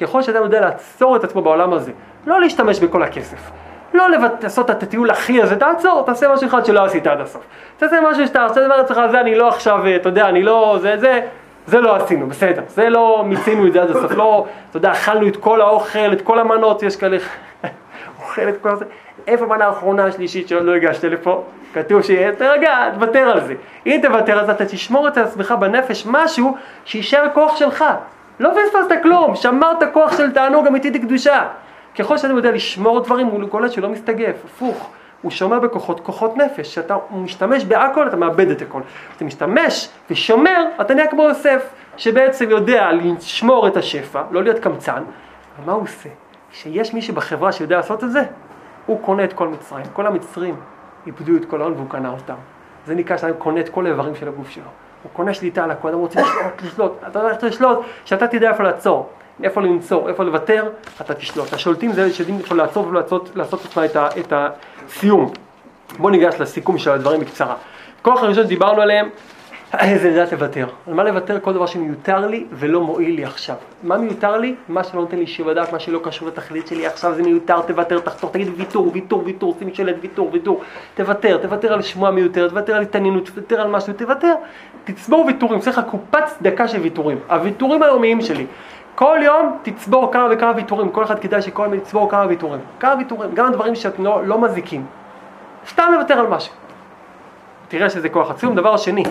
[0.00, 1.92] ככל שאדם יודע לעצור את עצמו בעולם הזה,
[2.26, 3.50] לא להשתמש בכל הכסף,
[3.94, 4.04] לא.
[4.42, 7.42] לעשות את הטיול הכי הזה, תעצור, תעשה משהו אחד שלא עשית עד הסוף.
[7.76, 10.96] תעשה משהו שאתה עושה דבר אצלך, זה אני לא עכשיו, אתה יודע, אני לא, זה,
[10.98, 11.20] זה,
[11.66, 15.28] זה לא עשינו, בסדר, זה לא מיצינו את זה עד הסוף, לא, אתה יודע, אכלנו
[15.28, 17.16] את כל האוכל, את כל המנות, יש כאלה,
[18.20, 18.84] אוכל את כל זה,
[19.26, 21.44] איפה המנה האחרונה השלישית שלא הגשת לפה?
[21.74, 23.54] כתוב שיהיה, תרגע, תוותר על זה.
[23.86, 27.84] אם תוותר על זה, אתה תשמור את עצמך בנפש משהו שישאר כוח שלך.
[28.40, 31.46] לא פספסת כלום, שמרת כוח של תענוג אמיתי דקדושה.
[31.98, 34.90] ככל שאתה יודע לשמור דברים, הוא קולט שלא מסתגף, הפוך.
[35.24, 38.80] הוא שומר בכוחות, כוחות נפש, כשאתה משתמש בהכל, אתה מאבד את הכל.
[39.10, 45.02] כשאתה משתמש ושומר, אתה נהיה כמו יוסף, שבעצם יודע לשמור את השפע, לא להיות קמצן,
[45.56, 46.08] אבל מה הוא עושה?
[46.50, 48.22] כשיש מישהו בחברה שיודע לעשות את זה,
[48.86, 49.84] הוא קונה את כל מצרים.
[49.92, 50.56] כל המצרים
[51.06, 52.34] איבדו את כל ההון והוא קנה אותם.
[52.86, 54.64] זה נקרא שאדם קונה את כל האיברים של הגוף שלו.
[55.02, 56.92] הוא קונה שליטה על הכל, אדם רוצה לשלוט, לשלוט.
[57.08, 59.08] אתה איך לשלוט, שאתה תדע איפה לעצור,
[59.42, 60.68] איפה לנצור, איפה לוותר,
[61.00, 61.52] אתה תשלוט.
[61.52, 65.32] השולטים זה אלה שיודעים איפה לעצור ולעשות לעשות עצמם את, את הסיום.
[65.98, 67.54] בואו ניגש לסיכום של הדברים בקצרה.
[68.02, 69.08] כוח הראשון שדיברנו עליהם,
[70.02, 70.66] זה לדעת לוותר.
[70.86, 71.40] על מה לוותר?
[71.40, 73.56] כל דבר שמיותר לי ולא מועיל לי עכשיו.
[73.82, 74.54] מה מיותר לי?
[74.68, 78.00] מה שלא נותן לי שיעור הדעת, מה שלא קשור לתכלית שלי עכשיו זה מיותר, תוותר,
[78.00, 80.62] תחתוך, תגיד ויתור, ויתור, ויתור, שים שלט, ויתור, ויתור.
[80.94, 84.34] תוותר, תוותר על שמועה מיותרת, תוותר על התעניינות, תוותר על משהו, תוותר.
[84.84, 87.18] תצבור ויתורים, צריך לך קופת צדקה של ויתורים.
[87.28, 88.46] הוויתורים היומיים שלי.
[88.94, 92.60] כל יום תצבור כמה וכמה ויתורים, כל אחד כדאי שכל יום יצבור כמה ויתורים.
[92.80, 94.86] כמה ויתורים, גם דברים שאתם לא, לא מזיקים.
[95.68, 96.54] סתם לוותר על משהו.
[97.68, 98.54] תראה שזה כוח עצום.
[98.54, 99.02] דבר שני.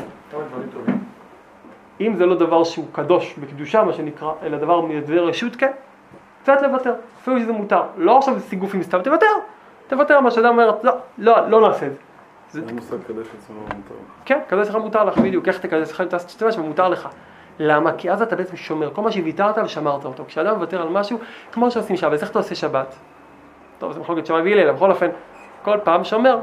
[2.02, 5.72] אם זה לא דבר שהוא קדוש בקדושה, מה שנקרא, אלא דבר מדברי רשות, כן,
[6.44, 7.82] קצת לוותר, אפילו שזה מותר.
[7.98, 9.26] לא עכשיו סיגופים סתם, תוותר,
[9.88, 12.62] תוותר מה שאדם אומר, לא, לא, לא נעשה את זה.
[12.62, 13.96] זה מושג קדש עצמו מותר.
[14.26, 17.10] כן, קדש לך מותר לך, בדיוק, איך תקדש לך, תעשה שתשתמש ומותר לך.
[17.60, 17.92] למה?
[17.98, 20.24] כי אז אתה בעצם שומר, כל מה שוויתרת ושמרת אותו.
[20.28, 21.18] כשאדם מוותר על משהו,
[21.52, 22.96] כמו שעושים שבת, איך אתה עושה שבת?
[23.80, 25.08] טוב, זה מחלוקת שמאי והלל, בכל אופן,
[25.64, 26.38] כל פעם שומר,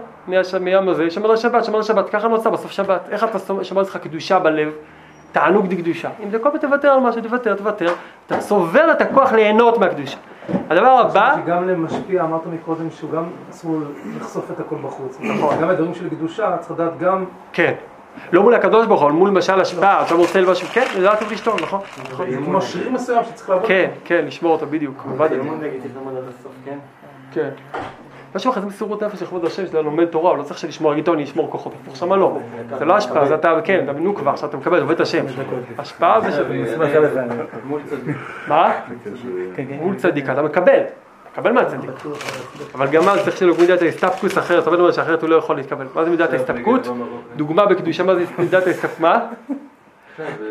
[0.60, 3.00] מהיום הזה, שומר לשבת, שומר לשבת, ככה נוצר בסוף שבת.
[3.10, 4.72] איך אתה שומר- לך קדושה בלב?
[5.32, 6.08] תענוג דקדושה.
[6.24, 7.92] אם זה כל פעם תוותר על משהו, תוותר, תוותר,
[8.26, 10.16] אתה צובר את הכוח ליהנות מהקדושה.
[10.70, 13.78] הדבר הבא, שגם למשפיע, אמרת מקודם שהוא גם אסור
[14.20, 15.18] לחשוף את הכל בחוץ.
[15.20, 15.56] נכון.
[15.62, 17.74] גם הדברים של קדושה, צריך לדעת גם, כן,
[18.32, 21.62] לא מול הקדוש ברוך הוא, מול למשל השפעה, אתה רוצה משהו, כן, לדעת איך לשתות,
[21.62, 21.80] נכון?
[22.30, 23.68] זה כמו שריר מסוים שצריך לעבוד.
[23.68, 25.04] כן, כן, לשמור אותו בדיוק.
[25.10, 25.34] עבדתי.
[26.64, 26.78] כן?
[27.32, 27.50] כן.
[28.34, 31.04] משהו אחר זה מסירות נפש לכבוד השם, שאתה לומד תורה, הוא לא צריך שלשמור, להגיד,
[31.04, 32.38] טוב, אני אשמור כוחות, הפוך שמה לא.
[32.78, 35.24] זה לא השפעה, זה אתה, כן, אתה בנוקבה, עכשיו אתה מקבל, עובד את השם.
[35.78, 36.36] השפעה זה ש...
[38.48, 38.72] מה?
[39.80, 40.80] מול צדיק, אתה מקבל.
[41.32, 41.90] מקבל מהצדיק.
[42.74, 45.56] אבל גם אז צריך שיהיה לו מידת ההסתפקות אחרת, אתה אומר שאחרת הוא לא יכול
[45.56, 45.86] להתקבל.
[45.94, 46.88] מה זה מידת ההסתפקות?
[47.36, 49.00] דוגמה בקדושה, מה זה מידת ההסתפקות?
[49.00, 49.26] מה?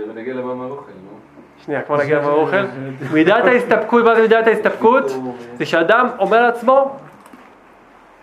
[0.09, 1.19] ונגיע לבמה אוכל, נו.
[1.65, 2.65] שנייה, כבר נגיע לאוכל.
[3.13, 5.03] מידת ההסתפקות, מה זה מידת ההסתפקות?
[5.57, 6.95] זה שאדם אומר לעצמו,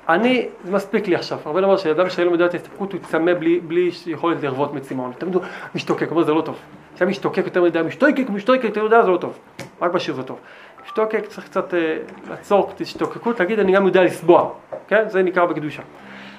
[0.08, 1.38] אני, זה מספיק לי עכשיו.
[1.44, 5.12] הרבה לומר שאדם שאין לו מידת ההסתפקות הוא צמא בלי, בלי יכולת לרוות מצימון.
[5.18, 5.42] תמיד הוא
[5.74, 6.56] משתוקק, הוא אומר זה לא טוב.
[6.94, 9.38] כשאדם משתוקק יותר מדי, משתוקק, משתוקק, אתה יודע זה לא טוב.
[9.82, 10.38] רק בשיר זה טוב.
[10.86, 11.98] משתוקק צריך קצת אה,
[12.30, 14.50] לעצור קצת השתוקקות, להגיד אני גם יודע לסבוע.
[14.88, 15.08] כן?
[15.08, 15.82] זה נקרא בקדושה.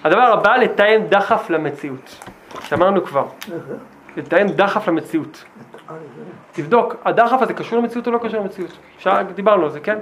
[0.04, 2.26] הדבר הבא, לתאם דחף למציאות.
[2.62, 3.26] שאמרנו כבר.
[4.18, 5.44] לתאם דחף למציאות.
[6.52, 8.72] תבדוק, הדחף הזה קשור למציאות או לא קשור למציאות?
[9.36, 9.98] דיברנו על זה, כן?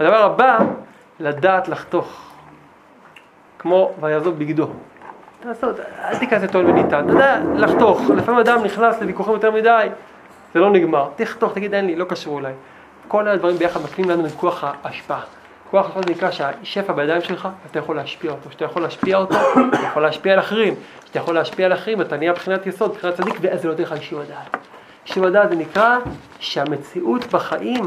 [0.00, 0.58] הדבר הבא,
[1.20, 2.32] לדעת לחתוך.
[3.58, 4.66] כמו ויעזוב בגדו.
[5.40, 8.00] תעשות, אל תיכנס לטוען וניתן, אתה יודע, לחתוך.
[8.16, 9.86] לפעמים אדם נכנס לוויכוחים יותר מדי,
[10.54, 11.08] זה לא נגמר.
[11.16, 12.52] תחתוך, תגיד אין לי, לא קשור אליי.
[13.08, 15.20] כל הדברים ביחד מקנים לנו את כוח ההשפעה.
[15.70, 18.48] כוח ההשפעה זה נקרא שהשפע בידיים שלך, אתה יכול להשפיע אותו.
[18.48, 19.34] כשאתה יכול להשפיע אותו,
[19.68, 20.74] אתה יכול להשפיע על אחרים.
[21.04, 23.92] כשאתה יכול להשפיע על אחרים, אתה נהיה בחינת יסוד, בחינת צדיק, ואז זה נותן לך
[23.92, 24.56] יישוב הדעת.
[25.06, 25.98] יישוב הדעת זה נקרא
[26.38, 27.84] שהמציאות בחיים,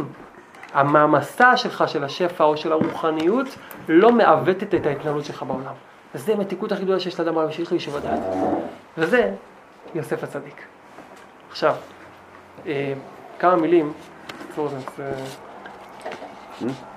[0.74, 3.48] המעמסה שלך של השפע או של הרוחניות,
[3.90, 5.74] לא מעוותת את ההתנהלות שלך בעולם.
[6.16, 8.20] וזה המתיקות הכי גדולה שיש לאדם בעולם, שיש לו יישוב הדעת.
[8.98, 9.32] וזה
[9.96, 10.62] יוסף הצדיק.
[11.52, 11.76] עכשיו,
[12.68, 12.94] אה,
[13.40, 13.94] כמה מילים,
[14.56, 15.14] תעצור את זה,
[16.62, 16.95] זה-